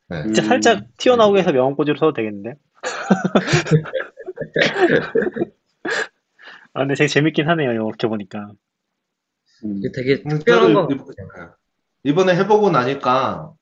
[0.09, 0.23] 네.
[0.25, 0.47] 진짜 음.
[0.49, 2.55] 살짝 튀어나오게 해서 명언꽂이로 써도 되겠는데?
[6.73, 7.73] 아, 근데 되게 재밌긴 하네요.
[7.73, 8.53] 이렇게 보니까.
[9.65, 9.77] 음.
[9.79, 11.07] 이게 되게 음, 특별한 거 이번-
[12.05, 13.53] 이번에 해보고 나니까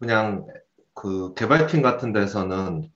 [0.00, 0.46] 그냥
[0.94, 2.88] 그 개발팀 같은 데서는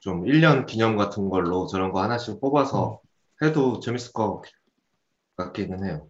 [0.00, 3.00] 좀 1년 기념 같은 걸로 저런 거 하나씩 뽑아서
[3.42, 4.42] 해도 재밌을 것
[5.36, 6.08] 같기는 해요.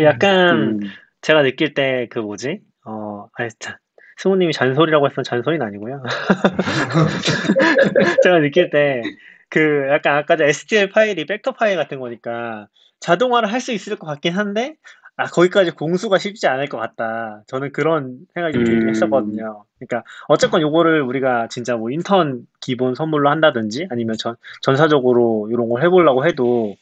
[0.00, 0.88] 약간 음.
[1.22, 2.60] 제가 느낄 때 그 뭐지?
[2.84, 3.76] 어, 아니, 참.
[4.18, 6.02] 승우님이 잔소리라고 했으면 잔소리는 아니고요.
[8.22, 9.02] 제가 느낄 때
[9.50, 12.68] 그 약간 아까 전 STL 파일이 벡터 파일 같은 거니까
[13.00, 14.76] 자동화를 할 수 있을 것 같긴 한데
[15.16, 17.42] 아 거기까지 공수가 쉽지 않을 것 같다.
[17.46, 18.90] 저는 그런 생각이 좀 들긴 음.
[18.90, 19.64] 했었거든요.
[19.78, 25.82] 그러니까 어쨌건 요거를 우리가 진짜 뭐 인턴 기본 선물로 한다든지 아니면 전 전사적으로 이런 걸
[25.82, 26.76] 해보려고 해도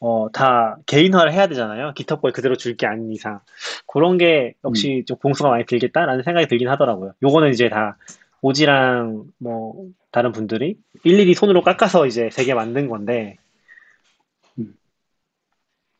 [0.00, 1.94] 어, 다 개인화를 해야 되잖아요.
[1.96, 3.40] GitHub 거에 그대로 줄 게 아닌 이상.
[3.86, 7.12] 그런 게 역시 좀 공수가 많이 들겠다라는 생각이 들긴 하더라고요.
[7.22, 7.96] 요거는 이제 다
[8.42, 13.36] 오지랑 뭐 다른 분들이 일일이 손으로 깎아서 이제 세개 만든 건데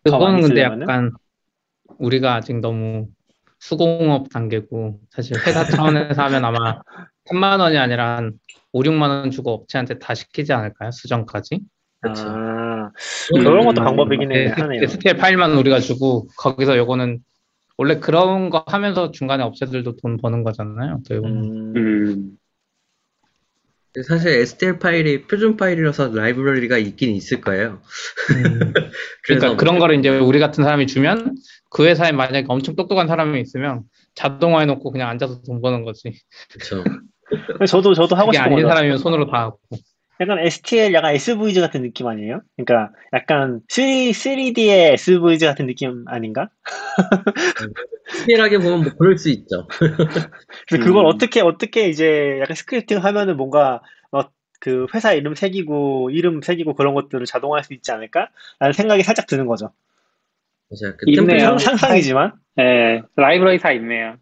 [0.05, 0.82] 더 그거는 근데 쓰려면은?
[0.82, 1.11] 약간
[1.99, 3.09] 우리가 아직 너무
[3.59, 6.80] 수공업 단계고 사실 회사 차원에서 하면 아마
[7.26, 8.39] 3만 원이 아니라 한
[8.72, 10.91] 5, 6만 원 주고 업체한테 다 시키지 않을까요?
[10.91, 11.61] 수정까지?
[12.03, 12.91] 아,
[13.34, 14.82] 음, 그런 것도 음, 방법이긴 해, 그 하네요.
[14.82, 17.20] STL 파일만 우리가 주고 거기서 요거는
[17.78, 20.96] 원래 그런 거 하면서 중간에 업체들도 돈 버는 거잖아요.
[21.00, 21.44] 어떻게 보면.
[21.44, 22.38] 음, 음.
[24.02, 27.80] 사실 STL 파일이 표준 파일이라서 라이브러리가 있긴 있을 거예요.
[28.30, 28.72] 음.
[29.24, 31.36] 그러니까 그런 거를 이제 우리 같은 사람이 주면
[31.70, 33.82] 그 회사에 만약에 엄청 똑똑한 사람이 있으면
[34.14, 36.20] 자동화 해놓고 그냥 앉아서 돈 버는 거지.
[36.52, 36.84] 그렇죠.
[37.68, 38.68] 저도 저도 하고 싶은 아닌.
[38.68, 39.58] 사람이면 손으로 다 하고.
[40.20, 42.40] 약간 STL, 약간 SVG 같은 느낌 아니에요?
[42.56, 46.48] 그러니까 약간 3, 3D의 SVG 같은 느낌 아닌가?
[48.10, 49.66] 특별하게 보면 뭐 그럴 수 있죠.
[50.68, 51.06] 그래서 그걸 음.
[51.06, 54.22] 어떻게 어떻게 이제 약간 스크립팅 하면은 뭔가 어,
[54.60, 58.30] 그 회사 이름 새기고 이름 새기고 그런 것들을 자동화할 수 있지 않을까?
[58.58, 59.72] 라는 생각이 살짝 드는 거죠.
[60.70, 60.96] 맞아요.
[60.96, 61.58] 그 있네요.
[61.58, 64.16] 상, 상상이지만 네, 라이브러리 다 있네요.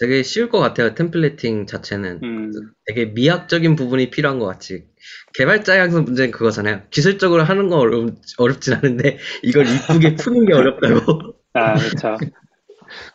[0.00, 0.94] 되게 쉬울 것 같아요.
[0.94, 2.52] templating 자체는 음.
[2.86, 4.84] 되게 미학적인 부분이 필요한 것 같이
[5.34, 6.82] 개발자의 항상 문제는 그거잖아요.
[6.90, 11.34] 기술적으로 하는 건 어렵, 어렵진 않은데 이걸 이쁘게 푸는 게 어렵다고.
[11.54, 12.16] 아, 그렇죠.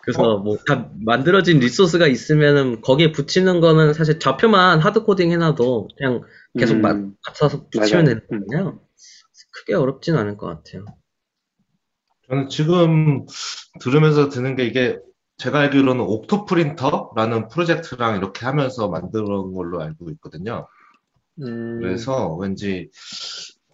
[0.02, 6.22] 그래서 뭐 다 만들어진 resource가 있으면은 거기에 붙이는 거는 사실 좌표만 hard coding 해놔도 그냥
[6.58, 6.82] 계속 음.
[6.82, 6.94] 마-
[7.28, 8.20] 맞춰서 붙이면 맞아요.
[8.30, 8.80] 되는 거잖아요.
[9.52, 10.86] 크게 어렵진 않을 것 같아요.
[12.28, 13.26] 저는 지금
[13.82, 14.98] 들으면서 드는 게 이게
[15.38, 20.68] 제가 알기로는 옥토 프린터라는 프로젝트랑 이렇게 하면서 만든 걸로 알고 있거든요.
[21.42, 22.90] 음, 그래서 왠지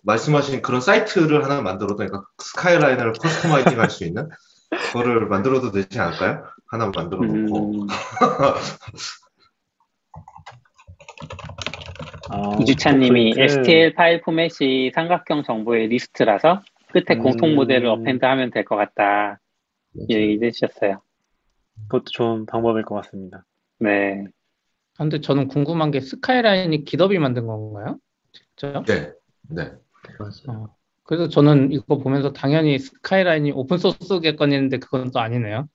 [0.04, 4.30] 말씀하신 그런 사이트를 하나 만들어도 그러니까 Skyline을 customizing 할 수 있는
[4.72, 6.46] 그거를 만들어도 되지 않을까요?
[6.68, 7.88] 하나 만들어 놓고 음,
[12.32, 13.34] 아, 이주찬님이.
[13.38, 17.24] STL 파일 포맷이 삼각형 정보의 리스트라서 끝에 음.
[17.24, 19.40] 공통 모델을 어펜드하면 될 것 같다.
[20.08, 21.02] 이 얘기 해주셨어요.
[21.88, 23.46] 그것도 좋은 방법일 것 같습니다.
[23.80, 24.26] 네.
[24.98, 27.98] 아, 근데 저는 궁금한 게 스카이라인이 기덥이 만든 건가요?
[28.32, 28.86] 직접?
[28.86, 29.12] 네,
[29.50, 29.72] 네.
[30.18, 30.32] 맞아요.
[30.48, 35.68] 어, 그래서 저는 이거 보면서 당연히 스카이라인이 오픈소스겠거니 데 그건 또 아니네요.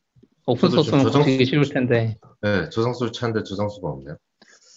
[0.47, 2.17] 오픈소스는 저장- 고치기 쉬울 텐데.
[2.43, 4.17] 네, 저장소를 찾는데 저장소가 없네요.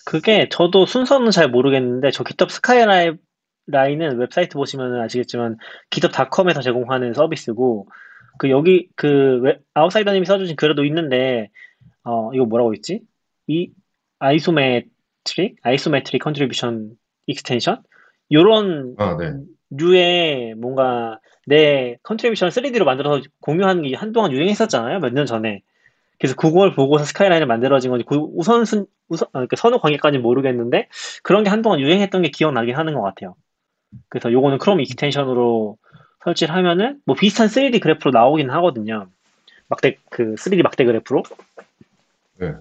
[0.05, 5.57] 그게 저도 순서는 잘 모르겠는데 저 GitHub Skyline은 웹사이트 보시면 아시겠지만
[5.89, 7.89] GitHub.com에서 제공하는 서비스고
[8.37, 11.49] 그 여기 그 웹- 아웃사이더님이 써주신 글에도 있는데
[12.03, 13.01] 어 이거 뭐라고 있지?
[13.47, 13.71] 이
[14.19, 16.91] isometric isometric contribution
[17.27, 17.81] extension
[18.31, 19.33] 요런 아, 네.
[19.71, 24.99] 류의 뭔가 내 contribution 3D로 만들어서 공유하는 게 한동안 유행했었잖아요.
[24.99, 25.61] 몇 년 전에.
[26.19, 30.87] 그래서 그걸 보고서 스카이라인을 만들어진 건지 그 우선순 우선 아, 그 선호 관계까지는 모르겠는데
[31.23, 33.35] 그런 게 한동안 유행했던 게 기억나긴 하는 것 같아요.
[34.09, 35.77] 그래서 요거는 Chrome extension으로
[36.27, 39.07] 설치를 하면은 뭐 비슷한 3D 그래프로 나오긴 하거든요.
[39.69, 41.23] 막대 그 3D 막대 그래프로.
[42.39, 42.53] 네.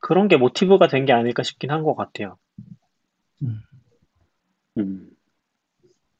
[0.00, 2.36] 그런 게 모티브가 된 게 아닐까 싶긴 한 것 같아요.
[4.78, 5.10] 음,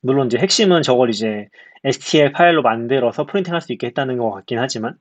[0.01, 1.49] 물론 이제 핵심은 저걸 이제
[1.85, 4.99] STL 파일로 만들어서 프린팅할 수 있게 했다는 것 같긴 하지만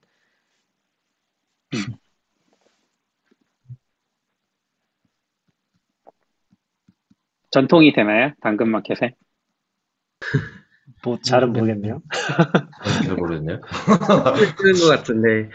[7.51, 8.31] 전통이 되나요?
[8.41, 9.13] 당근마켓에?
[11.03, 12.01] 뭐 잘은 모르겠네요.
[12.79, 13.61] 아, 잘 모르겠네요.
[14.57, 15.49] 쓰는 것 같은데.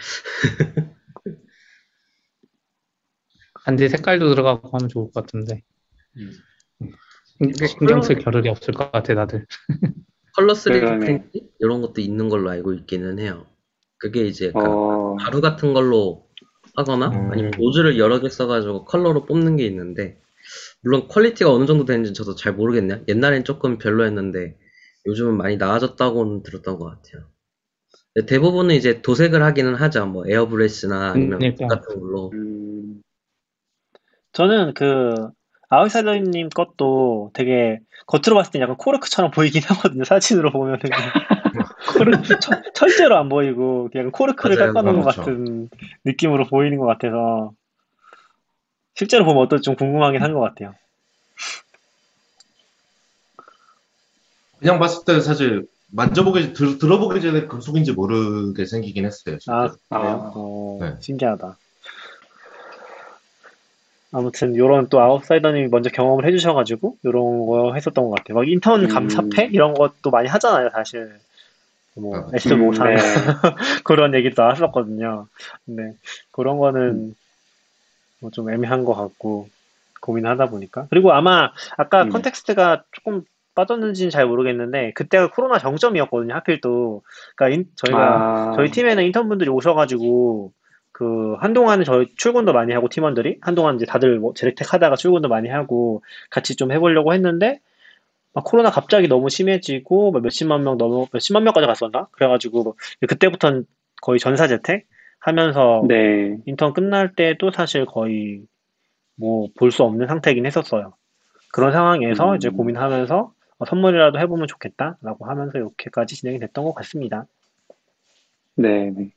[3.64, 5.62] 반지 색깔도 들어가고 하면 좋을 것 같은데.
[7.38, 9.46] 근데 신경 쓸 겨를이 없을 것 같아, 다들.
[10.36, 10.98] 컬러 3D 그러네.
[10.98, 11.30] 프린트
[11.60, 13.46] 이런 것도 있는 걸로 알고 있기는 해요.
[13.98, 16.26] 그게 이제 그 어, 가루 같은 걸로
[16.76, 17.32] 하거나 음.
[17.32, 20.20] 아니면 노즐을 여러 개 써가지고 컬러로 뽑는 게 있는데
[20.82, 23.00] 물론 퀄리티가 어느 정도 되는지 저도 잘 모르겠네요.
[23.08, 24.56] 옛날엔 조금 별로였는데
[25.06, 27.24] 요즘은 많이 나아졌다고는 들었던 것 같아요.
[28.26, 30.06] 대부분은 이제 도색을 하기는 하죠.
[30.06, 31.66] 뭐 에어브러시나 아니면 그러니까.
[31.66, 32.30] 붓 같은 걸로.
[32.32, 33.02] 음,
[34.32, 35.14] 저는 그
[35.68, 40.04] 아웃사이더님 것도 되게 겉으로 봤을 때 약간 코르크처럼 보이긴 하거든요.
[40.04, 40.78] 사진으로 보면은
[41.98, 44.56] 코르크 철- 철제로 안 보이고 그냥 코르크를.
[44.56, 45.20] 깎아놓은 것 그렇죠.
[45.22, 45.68] 같은
[46.04, 47.52] 느낌으로 보이는 것 같아서
[48.94, 50.74] 실제로 보면 어떨지 좀 궁금하긴 한 것 같아요.
[54.58, 59.38] 그냥 봤을 때 사실 만져보기, 들, 들어보기 전에 금속인지 모르게 생기긴 했어요.
[59.38, 59.74] 진짜.
[59.90, 60.12] 아 그래요?
[60.14, 60.94] 아, 어, 네.
[61.00, 61.56] 신기하다.
[64.12, 68.36] 아무튼 요런 또 아웃사이더님이 먼저 경험을 해주셔가지고 요런 거 했었던 것 같아요.
[68.36, 68.88] 막 인턴 음.
[68.88, 71.18] 감사패 이런 것도 많이 하잖아요, 사실.
[71.94, 72.96] 뭐 아, S 뭐 음, 네.
[73.84, 75.26] 그런 얘기도 했었거든요.
[75.64, 75.94] 근데
[76.30, 77.14] 그런 거는 음.
[78.20, 79.48] 뭐좀 애매한 것 같고
[80.00, 82.10] 고민하다 보니까 그리고 아마 아까 음.
[82.10, 83.24] context가 조금
[83.56, 86.34] 빠졌는지는 잘 모르겠는데 그때가 코로나 정점이었거든요.
[86.34, 87.02] 하필 또
[87.36, 90.52] 그러니까 인- 저희가 아, 저희 팀에는 인턴분들이 오셔가지고
[90.92, 95.48] 그 한동안은 저희 출근도 많이 하고 팀원들이 한동안 이제 다들 뭐 재택 하다가 출근도 많이
[95.48, 97.60] 하고 같이 좀 해보려고 했는데
[98.34, 102.08] 막 코로나 갑자기 너무 심해지고 막 몇십만 명 넘어 몇십만 명까지 갔었나?
[102.12, 102.74] 그래가지고 뭐
[103.08, 103.64] 그때부터는
[104.02, 104.86] 거의 전사 재택
[105.20, 106.38] 하면서 네.
[106.46, 108.42] 인턴 끝날 때도 사실 거의
[109.16, 110.94] 뭐 볼 수 없는 상태이긴 했었어요.
[111.52, 112.36] 그런 상황에서 음.
[112.36, 113.32] 이제 고민하면서 어,
[113.64, 117.26] 선물이라도 해보면 좋겠다라고 하면서 이렇게까지 진행이 됐던 것 같습니다.
[118.56, 119.10] 네, 네.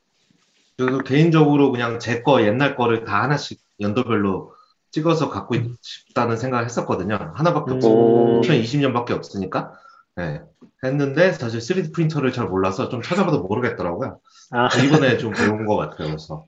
[0.78, 4.54] 저도 개인적으로 그냥 제 거 옛날 거를 다 하나씩 연도별로
[4.90, 7.32] 찍어서 갖고 싶다는 생각을 했었거든요.
[7.34, 7.72] 하나밖에.
[7.86, 8.40] 오.
[8.42, 9.72] 2020년밖에 없으니까.
[10.16, 10.40] 네.
[10.82, 14.18] 했는데 사실 3D 프린터를 잘 몰라서 좀 찾아봐도 모르겠더라고요.
[14.52, 16.08] 아, 이번에 좀 배운 것 같아요.
[16.08, 16.46] 그래서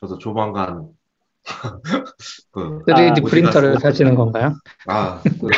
[0.00, 0.88] 저도 조만간
[2.50, 4.54] 그 3D 어디 프린터를 사시는 건가요?
[4.86, 5.48] 아, 그- 그-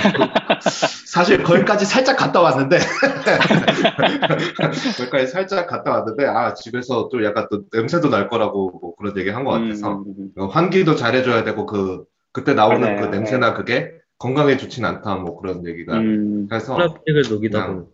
[0.60, 2.78] 사실 거기까지 살짝 갔다 왔는데,
[4.98, 9.30] 거기까지 살짝 갔다 왔는데, 아, 집에서 좀 약간 또 냄새도 날 거라고 뭐 그런 얘기
[9.30, 13.00] 한 것 같아서, 음, 어, 환기도 잘해줘야 되고, 그, 그때 나오는 맞아요.
[13.00, 17.86] 그 냄새나 그게 건강에 좋진 않다, 뭐 그런 얘기가 음, 해서 플라스틱을 녹이다 보면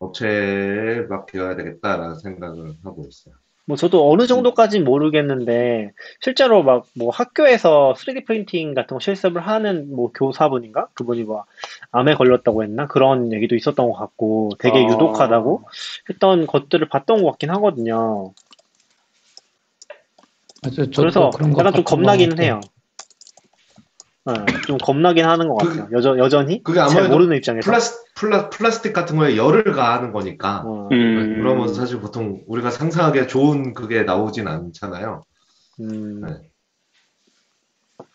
[0.00, 3.34] 업체에 맡겨야 되겠다라는 생각을 하고 있어요.
[3.68, 9.94] 뭐 저도 어느 정도까진 모르겠는데 실제로 막 뭐 학교에서 3D 프린팅 같은 거 실습을 하는
[9.94, 11.44] 뭐 교사분인가 그분이 뭐
[11.92, 14.88] 암에 걸렸다고 했나 그런 얘기도 있었던 것 같고 되게 어.
[14.88, 15.62] 유독하다고
[16.10, 18.32] 했던 것들을 봤던 것 같긴 하거든요.
[20.62, 20.90] 맞아요.
[20.96, 22.42] 그래서 약간 좀 겁나기는.
[22.42, 22.60] 해요.
[24.28, 25.88] 어, 좀 겁나긴 하는 것 그- 같아요.
[25.96, 27.64] 여전 여전히 그게 잘 아무래도 모르는 입장에서.
[27.64, 30.62] 플라스, 플라, 플라스틱 같은 거에 열을 가하는 거니까.
[30.66, 31.36] 어, 음.
[31.38, 35.24] 그러면 사실 보통 우리가 상상하기에 좋은 그게 나오진 않잖아요.
[35.80, 36.50] 음, 네.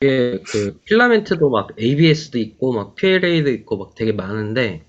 [0.01, 4.86] 이게 그 필라멘트도 막 ABS도 있고 막 PLA도 있고 막 되게 많은데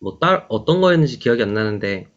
[0.00, 2.08] 뭐 딸 어떤 거였는지 기억이 안 나는데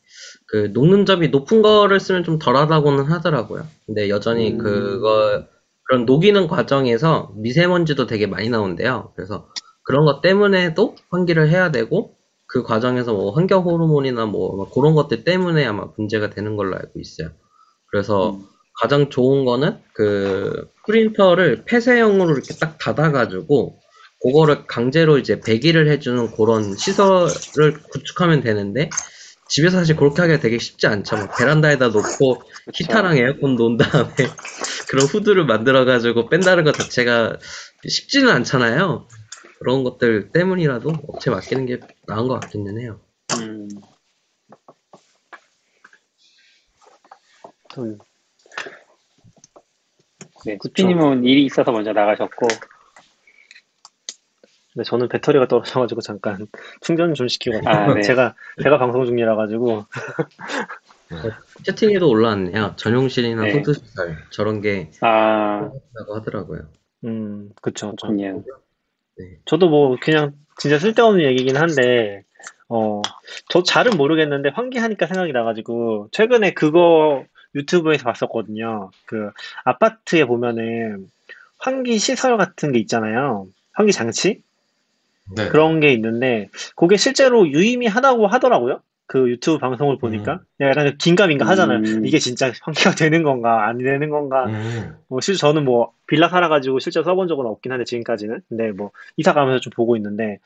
[0.48, 3.68] 그 녹는 점이 높은 거를 쓰면 좀 덜하다고는 하더라고요.
[3.86, 4.58] 근데 여전히 음.
[4.58, 5.46] 그거
[5.90, 9.12] 그런 녹이는 과정에서 미세먼지도 되게 많이 나온대요.
[9.16, 9.50] 그래서
[9.84, 12.16] 그런 것 때문에도 환기를 해야 되고
[12.46, 17.32] 그 과정에서 뭐 환경 호르몬이나 뭐막 그런 것들 때문에 아마 문제가 되는 걸로 알고 있어요.
[17.88, 18.46] 그래서 음.
[18.80, 23.80] 가장 좋은 거는 그 프린터를 폐쇄형으로 이렇게 딱 닫아가지고
[24.22, 28.92] 그거를 강제로 이제 배기를 해주는 그런 시설을 구축하면 되는데
[29.50, 31.18] 집에서 사실 그렇게 하기가 되게 쉽지 않죠.
[31.18, 32.42] 막 베란다에다 놓고
[32.74, 34.14] 히터랑 에어컨 놓은 다음에
[34.90, 37.38] 그런 후드를 만들어가지고 뺀다는 것 자체가
[37.88, 39.08] 쉽지는 않잖아요.
[39.60, 43.02] 그런 것들 때문이라도 업체 맡기는 게 나은 것 같기는 해요.
[43.40, 43.68] 음.
[47.78, 47.98] 음,
[50.46, 50.70] 네, 그쵸.
[50.70, 52.48] 스피님은 일이 있어서 먼저 나가셨고,
[54.74, 56.48] 근데 저는 배터리가 떨어져가지고 잠깐
[56.82, 58.02] 충전 좀 시키고 아, 네.
[58.02, 59.86] 제가 제가 방송 중이라 가지고
[61.64, 62.74] 채팅에도 올라왔네요.
[62.76, 63.52] 전용실이나 네.
[63.54, 66.62] 후드 시설 저런 게 아, 있다고 하더라고요.
[67.06, 68.08] 음 그쵸 그쵸.
[68.08, 68.44] 그렇군요.
[69.46, 72.24] 저도 뭐 그냥 진짜 쓸데없는 얘기긴 한데
[72.68, 73.02] 어
[73.50, 78.92] 저 잘은 모르겠는데 환기하니까 생각이 나가지고 최근에 그거 유튜브에서 봤었거든요.
[79.06, 79.32] 그
[79.66, 81.08] 아파트에 보면은
[81.58, 83.48] 환기 시설 같은 게 있잖아요.
[83.74, 84.42] 환기 장치
[85.36, 85.48] 네.
[85.50, 88.82] 그런 게 있는데 그게 실제로 유의미하다고 하더라고요.
[89.10, 91.80] 그 유튜브 방송을 보니까 약간 좀 긴가민가 하잖아요.
[91.80, 92.06] 음.
[92.06, 94.98] 이게 진짜 환기가 되는 건가 안 되는 건가 음.
[95.08, 99.34] 뭐 실제 저는 뭐 빌라 살아가지고 실제 써본 적은 없긴 한데 지금까지는 근데 뭐 이사
[99.34, 100.38] 가면서 좀 보고 있는데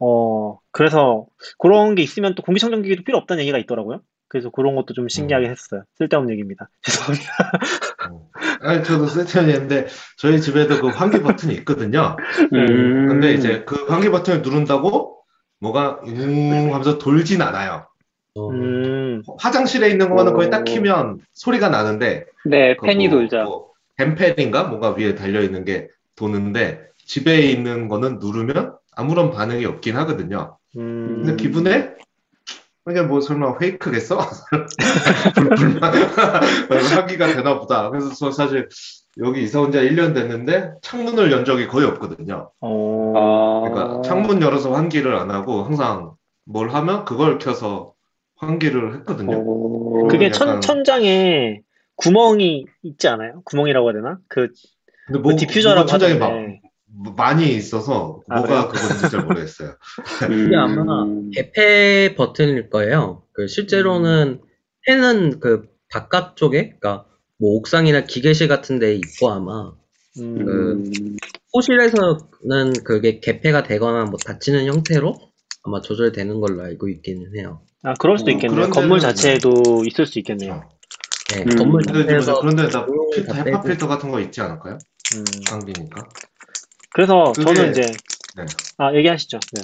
[0.00, 1.26] 어 그래서
[1.58, 4.00] 그런 게 있으면 또 공기청정기도 필요 없다는 얘기가 있더라고요.
[4.34, 5.84] 그래서 그런 것도 좀 신기하게 했어요.
[5.96, 6.68] 쓸데없는 얘기입니다.
[6.82, 7.52] 죄송합니다.
[8.10, 8.28] 어.
[8.62, 9.86] 아니, 저도 세천이었는데,
[10.18, 12.16] 저희 집에도 그 환기 버튼이 있거든요.
[12.52, 13.06] 음.
[13.06, 15.20] 근데 이제 그 환기 버튼을 누른다고
[15.60, 17.86] 뭐가 웅 하면서 돌진 않아요.
[18.34, 20.64] 어, 음, 화장실에 있는 거는 거의 딱 오.
[20.64, 23.44] 키면 소리가 나는데, 네, 그 팬이 뭐- 돌죠.
[23.44, 23.68] 뭐
[23.98, 24.64] 뱀팬인가?
[24.64, 30.58] 뭔가 위에 달려있는 게 도는데, 집에 있는 거는 누르면 아무런 반응이 없긴 하거든요.
[30.76, 31.94] 음, 근데 기분에
[32.90, 34.18] 이게 뭐 설마 페이크겠어?
[36.96, 37.88] 하기가 되나 보다.
[37.90, 38.68] 그래서 저 사실
[39.18, 42.50] 여기 이사 온 지 1년 됐는데 창문을 연 적이 거의 없거든요.
[42.60, 46.12] 어, 아, 그러니까 창문 열어서 환기를 안 하고 항상
[46.44, 47.94] 뭘 하면 그걸 켜서
[48.36, 49.36] 환기를 했거든요.
[49.38, 50.06] 오.
[50.08, 51.60] 그게 약간- 천, 천장에
[51.96, 53.40] 구멍이 있지 않아요?
[53.44, 54.18] 구멍이라고 해야 되나?
[54.28, 54.48] 그,
[55.06, 56.60] 근데 그 디퓨저라고 천장에 막 하던데.
[57.16, 59.76] 많이 있어서 아, 뭐가 그건지 잘 모르겠어요.
[60.46, 63.24] 이게 아마 개폐 버튼일 거예요.
[63.32, 64.40] 그 실제로는
[64.86, 67.06] 팬은 그 바깥쪽에, 그러니까
[67.38, 69.72] 뭐 옥상이나 기계실 같은 데 있고 아마
[70.20, 71.16] 음, 음.
[71.52, 75.14] 호실에서는 그게 개폐가 되거나 뭐 닫히는 형태로
[75.64, 77.62] 아마 조절되는 걸로 알고 있기는 해요.
[77.82, 78.70] 아, 그럴 수도 어, 있겠네요.
[78.70, 80.52] 건물 자체에도 있을 수 있겠네요.
[80.52, 80.62] 어.
[81.34, 81.56] 네, 음.
[81.56, 83.62] 건물 자체에서 그런데 나 필터, 다 헤파.
[83.62, 84.78] 필터 같은 거 있지 않을까요?
[85.16, 85.24] 음.
[85.48, 86.08] 환기니까.
[86.94, 87.80] 그래서 그게- 저는 이제,
[88.36, 88.44] 네.
[88.78, 89.38] 아, 얘기하시죠.
[89.52, 89.62] 네.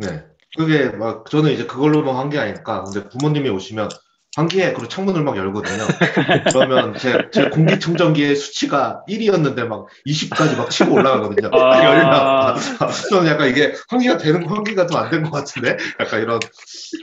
[0.00, 0.24] 네.
[0.58, 3.88] 그게 막 저는 이제 그걸로만 환기 아니까 근데 부모님이 오시면
[4.36, 5.82] 환기해 그리고 창문을 막 열거든요.
[6.52, 11.50] 그러면 제, 제 공기청정기의 수치가 1이었는데 막 20까지 막 치고 올라가거든요.
[11.52, 11.84] 아.
[11.84, 12.54] 열나.
[13.10, 16.40] 저는 약간 이게 환기가 되는 거 환기가 좀 안 된 것 같은데 약간 이런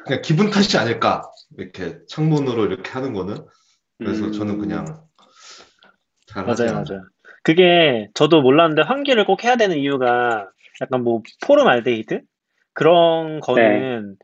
[0.06, 1.22] 그냥 기분 탓이 아닐까
[1.58, 3.46] 이렇게 창문으로 이렇게 하는 거는
[4.00, 4.32] 그래서 음.
[4.34, 5.02] 저는 그냥
[6.28, 6.74] 잘하지 맞아요.
[6.88, 7.02] 맞아요.
[7.50, 10.50] 그게 저도 몰랐는데 환기를 꼭 해야 되는 이유가
[10.82, 12.22] 약간 뭐 포름알데히드
[12.74, 14.18] 그런 거는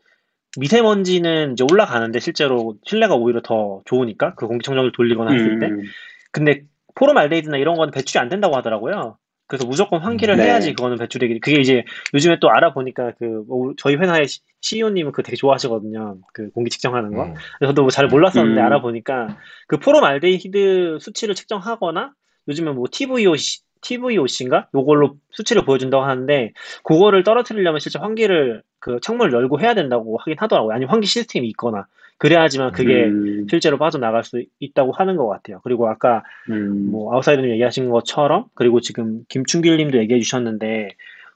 [0.60, 5.82] 미세먼지는 이제 올라가는데 실제로 실내가 오히려 더 좋으니까 그 공기청정기를 돌리거나 했을 때 음.
[6.30, 6.62] 근데
[6.94, 9.18] 포름알데히드나 이런 거는 배출이 안 된다고 하더라고요.
[9.48, 10.44] 그래서 무조건 환기를 네.
[10.44, 11.82] 해야지 그거는 배출되기 그게 이제
[12.14, 14.26] 요즘에 또 알아보니까 그뭐 저희 회사의
[14.60, 16.18] CEO님은 그거 되게 좋아하시거든요.
[16.32, 17.24] 그 공기 측정하는 거.
[17.24, 17.34] 음.
[17.58, 18.64] 그래서 저도 뭐 잘 몰랐었는데 음.
[18.66, 22.12] 알아보니까 그 포름알데히드 수치를 측정하거나
[22.48, 24.68] 요즘에 뭐 TVOC, TVOC인가?
[24.74, 26.52] 요걸로 수치를 보여준다고 하는데
[26.84, 30.74] 그거를 떨어뜨리려면 실제 환기를 그 창문을 열고 해야 된다고 하긴 하더라고요.
[30.74, 31.86] 아니면 환기 시스템이 있거나
[32.18, 35.60] 그래야지만 그게 음, 실제로 빠져나갈 수 있다고 하는 것 같아요.
[35.64, 40.90] 그리고 아까 음, 뭐 아웃사이더님 얘기하신 것처럼 그리고 지금 김충길 님도 얘기해 주셨는데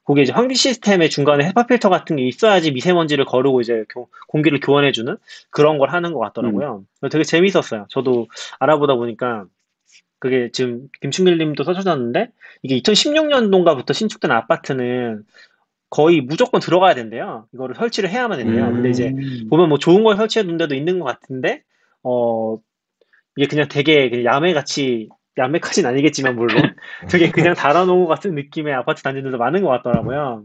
[0.04, 4.58] 그게 이제 환기 시스템의 중간에 헤파 필터 같은 게 있어야지 미세먼지를 거르고 이제 교- 공기를
[4.60, 5.16] 교환해 주는
[5.50, 6.84] 그런 걸 하는 것 같더라고요.
[7.10, 7.86] 되게 재밌었어요.
[7.90, 8.26] 저도
[8.58, 9.44] 알아보다 보니까
[10.20, 12.30] 그게 지금 김충길 님도 써주셨는데
[12.62, 15.24] 이게 2016년도인가부터 신축된 아파트는
[15.88, 17.46] 거의 무조건 들어가야 된대요.
[17.52, 18.66] 이거를 설치를 해야만 된대요.
[18.66, 21.64] 근데 이제 음, 보면 뭐 좋은 걸 설치해 놓은 데도 있는 것 같은데,
[22.04, 22.58] 어,
[23.36, 26.48] 이게 그냥 되게 그냥 야매같이, 야매까진 아니겠지만, 물론.
[27.10, 30.44] 되게 그냥 달아놓은 것 같은 느낌의 아파트 단지들도 많은 것 같더라고요.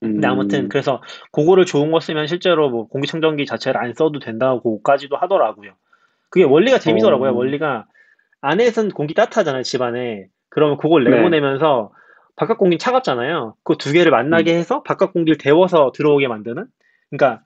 [0.00, 5.72] 근데 아무튼, 그래서 그거를 좋은 거 쓰면 실제로 뭐 공기청정기 자체를 안 써도 된다고까지도 하더라고요.
[6.28, 7.30] 그게 원리가 재미더라고요.
[7.30, 7.32] 어.
[7.34, 7.86] 원리가
[8.50, 10.26] 안에선 공기 따뜻하잖아요, 집안에.
[10.50, 11.10] 그러면 그걸 네.
[11.10, 11.92] 내보내면서
[12.36, 13.54] 바깥 공기 차갑잖아요.
[13.64, 14.58] 그 두 개를 만나게 음.
[14.58, 16.66] 해서 바깥 공기를 데워서 들어오게 만드는?
[17.10, 17.42] 그러니까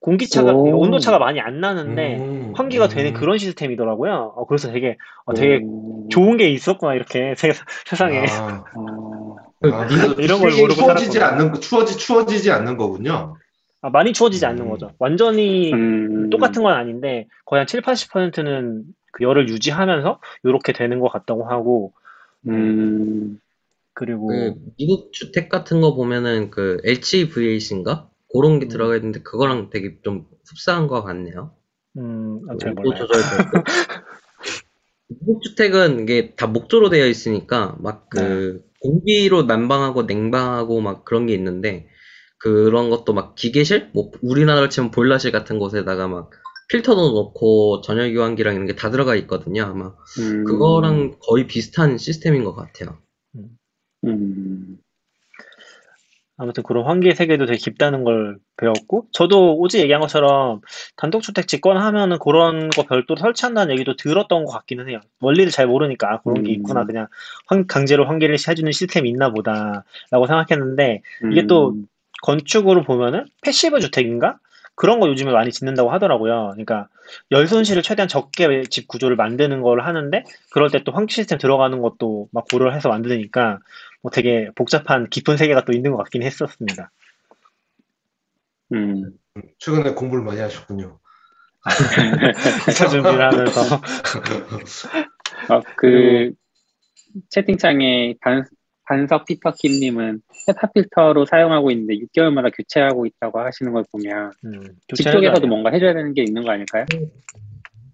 [0.00, 0.78] 공기차가, 오.
[0.80, 2.88] 온도차가 많이 안 나는데 음, 환기가 음.
[2.88, 4.32] 되는 그런 시스템이더라고요.
[4.36, 4.96] 어, 그래서 되게,
[5.26, 6.08] 어, 되게 오.
[6.08, 7.52] 좋은 게 있었구나, 이렇게 세,
[7.84, 8.24] 세상에.
[8.28, 9.36] 아, 어,
[9.72, 9.86] 아,
[10.20, 11.26] 이런 걸 모르고 추워지지 살았구나.
[11.26, 13.36] 않는 거- 추워지 추워지지 않는 거군요.
[13.82, 14.70] 아, 많이 추워지지 않는 음.
[14.70, 14.92] 거죠.
[15.00, 21.08] 완전히 음, 똑같은 건 아닌데 거의 한 7, 80%는 그 열을 유지하면서 이렇게 되는 것
[21.08, 21.92] 같다고 하고
[22.46, 23.40] 음,
[23.94, 28.08] 그리고 그 미국 주택 같은 거 보면은 그 HVAC인가?
[28.32, 28.68] 그런 게 음.
[28.68, 31.54] 들어가 있는데 그거랑 되게 좀 흡사한 것 같네요.
[31.96, 33.06] 음, 아, 잘 온도 몰라요.
[35.08, 38.68] 미국 주택은 이게 다 목조로 되어 있으니까 막그 네.
[38.80, 41.88] 공기로 난방하고 냉방하고 막 그런 게 있는데
[42.38, 43.90] 그런 것도 막 기계실?
[43.94, 46.30] 뭐 우리나라로 치면 보일러실 같은 곳에다가 막
[46.68, 49.62] 필터도 넣고 전열 교환기랑 이런 게 다 들어가 있거든요.
[49.64, 52.98] 아마 음, 그거랑 거의 비슷한 시스템인 것 같아요.
[54.04, 54.78] 음,
[56.40, 60.60] 아무튼 그런 환기의 세계도 되게 깊다는 걸 배웠고 저도 오지 얘기한 것처럼
[60.96, 65.00] 단독주택 짓거나 하면은 그런 거 별도로 설치한다는 얘기도 들었던 것 같기는 해요.
[65.20, 66.56] 원리를 잘 모르니까 아, 그런 게 음.
[66.58, 67.08] 있구나 그냥
[67.46, 71.02] 환- 강제로 환기를 해주는 시스템이 있나 보다라고 생각했는데
[71.32, 71.86] 이게 또 음,
[72.22, 74.38] 건축으로 보면은 패시브 주택인가?
[74.78, 76.50] 그런 거 요즘에 많이 짓는다고 하더라고요.
[76.52, 76.88] 그러니까
[77.32, 81.80] 열 손실을 최대한 적게 집 구조를 만드는 걸 하는데 그럴 때 또 환기 시스템 들어가는
[81.82, 83.58] 것도 막 고려를 해서 만드니까
[84.02, 86.92] 뭐 되게 복잡한 깊은 세계가 또 있는 것 같긴 했었습니다.
[88.72, 89.12] 음.
[89.58, 91.00] 최근에 공부를 많이 하셨군요.
[92.66, 93.60] 기사 준비를 하면서
[95.50, 96.30] 어, 그
[97.30, 98.46] 채팅창에 반,
[98.88, 105.12] 반석 피터킴님은 헤파 필터로 사용하고 있는데 6개월마다 교체하고 있다고 하시는 걸 보면 음, 집 교체해줘야
[105.12, 105.48] 쪽에서도 돼요.
[105.48, 106.86] 뭔가 해줘야 되는 게 있는 거 아닐까요?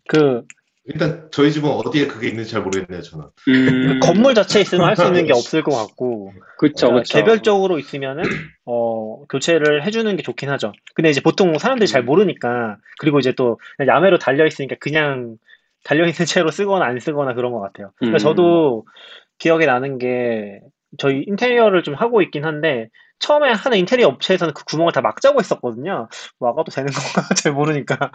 [0.08, 0.42] 그
[0.86, 3.24] 일단 저희 집은 어디에 그게 있는지 잘 모르겠네요, 저는.
[3.48, 7.18] 음, 건물 자체에 있으면 할 수 있는 게 없을 것 같고 그쵸, 그러니까 그쵸.
[7.18, 8.24] 개별적으로 있으면은
[8.66, 10.72] 어 교체를 해주는 게 좋긴 하죠.
[10.94, 12.06] 근데 이제 보통 사람들이 잘 음.
[12.06, 15.38] 모르니까 그리고 이제 또 그냥 야매로 달려 있으니까 그냥
[15.84, 17.92] 달려 있는 채로 쓰거나 안 쓰거나 그런 것 같아요.
[17.96, 18.20] 그러니까 음.
[18.20, 18.86] 저도
[19.38, 20.60] 기억에 나는 게
[20.98, 22.88] 저희 인테리어를 좀 하고 있긴 한데
[23.18, 26.08] 처음에 하는 인테리어 업체에서는 그 구멍을 다 막자고 했었거든요.
[26.40, 28.12] 막아도 되는 건가 잘 모르니까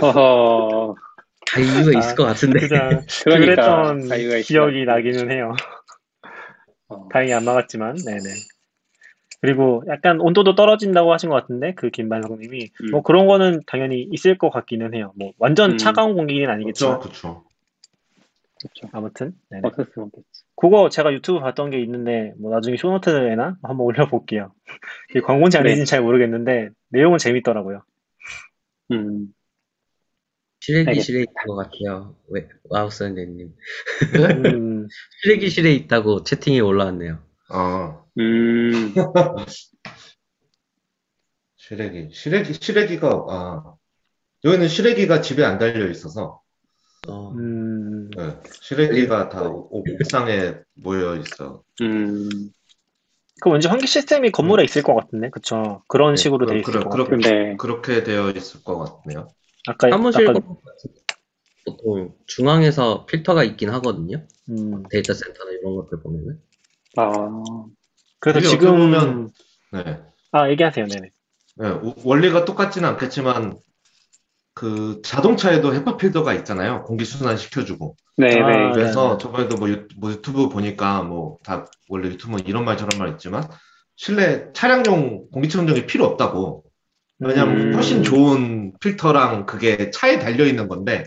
[0.00, 0.94] 어허,
[1.46, 2.66] 다 이유가 아, 있을 것 같은데.
[2.66, 4.84] 그냥 그러니까 그랬던 기억이.
[4.84, 5.54] 나기는 해요.
[6.88, 8.22] 어, 다행히 안 막았지만, 네네.
[9.40, 12.70] 그리고 약간 온도도 떨어진다고 하신 것 같은데, 그 김반성님이.
[12.82, 12.90] 음.
[12.90, 15.12] 뭐 그런 거는 당연히 있을 것 같기는 해요.
[15.16, 15.78] 뭐 완전 음.
[15.78, 17.00] 차가운 공기는 그렇죠, 아니겠지만.
[17.00, 17.44] 그렇죠.
[18.60, 18.88] 그쵸.
[18.92, 19.62] 아무튼, 네네.
[20.56, 24.52] 그거 제가 유튜브 봤던 게 있는데, 뭐 나중에 show note에나 한번 올려볼게요.
[25.24, 25.60] 광고인지 네.
[25.60, 27.82] 아닌지는 잘 모르겠는데, 내용은 재밌더라고요.
[28.92, 29.28] 음,
[30.60, 32.16] 실외기실에 있는 것 같아요.
[32.28, 33.54] 왜, 와우 선생님.
[34.14, 34.88] 음,
[35.22, 37.22] 실외기실에 있다고 채팅이 올라왔네요.
[37.50, 38.94] 아, 음,
[41.56, 42.10] 시래기.
[42.12, 43.74] 시래기, 시래기가, 아,
[44.44, 46.40] 여기는 시래기가 집에 안 달려 있어서,
[47.08, 51.62] 어, 음, 네, 시래기가 다 옥- 옥상에 모여 있어.
[51.82, 52.28] 음.
[53.40, 55.82] 그 왠지 환기 시스템이 건물에 있을 것 같은데, 그쵸?
[55.88, 57.08] 그런 네, 식으로 돼 그럼- 있을 그럼- 것 같아요.
[57.10, 59.28] 근데, 그렇게 되어 있을 것 같네요.
[59.68, 60.60] 아까, 사무실 아까, 거
[61.66, 64.24] 보통 중앙에서 필터가 있긴 하거든요.
[64.48, 66.40] 음, 데이터 센터나 이런 것들 보면은.
[66.96, 67.28] 아,
[68.20, 69.30] 그래서 지금, 보면-
[69.72, 70.00] 네.
[70.32, 71.10] 아, 얘기하세요, 네네.
[71.56, 73.58] 네, 우- 원리가 똑같지는 않겠지만,
[74.56, 76.84] 그 자동차에도 헤파 필터가 있잖아요.
[76.84, 77.96] 공기 순환 시켜주고.
[78.16, 78.42] 네네.
[78.42, 79.18] 아, 그래서 네네.
[79.18, 83.44] 저번에도 뭐, 유, 뭐 유튜브 보니까 뭐 다 원래 유튜브는 이런 말 저런 말 있지만
[83.96, 86.64] 실내 차량용 공기 청정기 필요 없다고.
[87.20, 87.74] 왜냐면 음.
[87.74, 91.04] 훨씬 좋은 필터랑 그게 차에 달려 있는 건데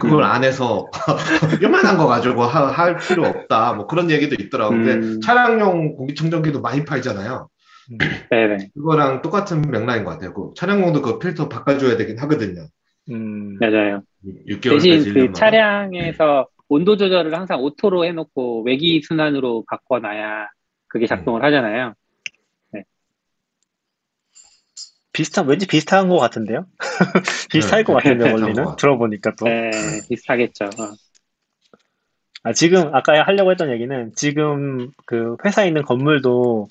[0.00, 0.90] 그걸 안에서
[1.62, 3.74] 요만한 거 가지고 하- 할 필요 없다.
[3.74, 4.76] 뭐 그런 얘기도 있더라고.
[4.76, 5.20] 근데 음.
[5.20, 7.48] 차량용 공기청정기도 많이 팔잖아요.
[8.30, 8.70] 네네.
[8.74, 10.34] 그거랑 똑같은 맥락인 것 같아요.
[10.34, 12.68] 그 차량용도 그 필터 바꿔줘야 되긴 하거든요.
[13.10, 14.02] 음, 맞아요.
[14.24, 15.34] 6개월 대신 그 1년마다.
[15.34, 20.48] 차량에서 온도 조절을 항상 오토로 해놓고 외기 순환으로 바꿔놔야
[20.88, 21.94] 그게 작동을 하잖아요.
[25.18, 26.66] 비슷한, 왠지 비슷한 것 같은데요?
[27.50, 28.76] 비슷할 것 같은데, 원리는?
[28.76, 29.46] 들어보니까 또.
[29.46, 29.70] 네,
[30.08, 30.66] 비슷하겠죠.
[30.66, 30.92] 어.
[32.44, 36.68] 아, 지금, 아까 하려고 했던 얘기는, 지금 그 회사에 있는 건물도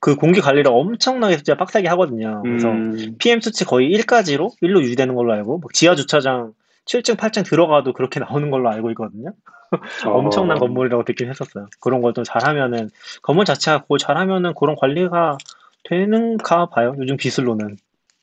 [0.00, 2.46] 그 공기 관리를 엄청나게 진짜 빡세게 하거든요.
[2.50, 7.44] 그래서 음, PM 수치 거의 1까지로 1로 유지되는 걸로 알고, 막 지하 주차장 7층, 8층
[7.44, 9.32] 들어가도 그렇게 나오는 걸로 알고 있거든요.
[10.12, 11.66] 엄청난 어, 건물이라고 듣긴 했었어요.
[11.80, 12.90] 그런 걸 좀 잘하면은,
[13.22, 15.38] 건물 자체가 그걸 잘하면은 그런 관리가
[15.84, 16.94] 되는가 봐요.
[16.98, 17.76] 요즘 기술로는.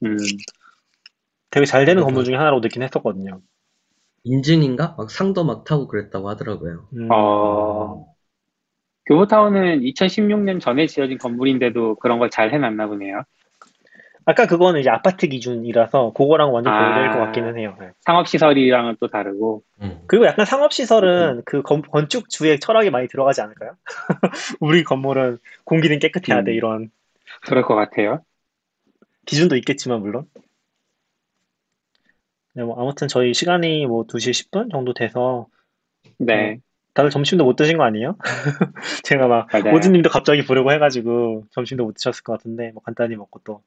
[0.04, 0.18] 음,
[1.52, 2.06] 되게 잘 되는 음.
[2.06, 3.42] 건물 중에 하나라고 듣긴 했었거든요.
[4.26, 4.96] 인증인가?
[4.98, 6.90] 막 상도 막 타고 그랬다고 하더라고요.
[6.94, 8.13] 음, 어,
[9.06, 13.24] 교보타운은 2016년 전에 지어진 건물인데도 그런 걸 잘 해놨나 보네요.
[14.26, 16.80] 아까 그거는 이제 아파트 기준이라서 그거랑 완전 아.
[16.94, 17.76] 별개일 것 같기는 해요.
[17.80, 17.90] 네.
[18.02, 19.64] 상업시설이랑은 또 다르고.
[19.82, 20.02] 음.
[20.08, 23.76] 그리고 약간 상업시설은 그 건, 건축주의 철학이 많이 들어가지 않을까요?
[24.62, 26.56] 우리 건물은 공기는 깨끗해야 돼, 음.
[26.56, 26.92] 이런
[27.42, 28.22] 그럴 것 같아요.
[29.26, 30.26] 기준도 있겠지만, 물론.
[32.54, 35.48] 네, 뭐 아무튼 저희 시간이 뭐 2시 10분 정도 돼서
[36.18, 36.60] 네,
[36.94, 38.16] 다들 점심도 못 드신 거 아니에요?
[39.04, 39.76] 제가 막 맞아요.
[39.76, 43.62] 오즈님도 갑자기 부르고 해가지고 점심도 못 드셨을 것 같은데 뭐 간단히 먹고 또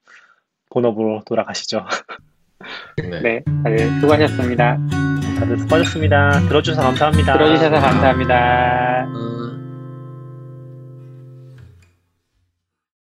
[0.70, 1.85] 본업으로 돌아가시죠.
[3.11, 3.20] 네.
[3.20, 4.79] 네, 다들 수고하셨습니다.
[5.39, 6.41] 다들 수고하셨습니다.
[6.49, 7.33] 들어주셔서 감사합니다.
[7.35, 9.07] 들어주셔서 감사합니다.
[9.09, 9.56] 어,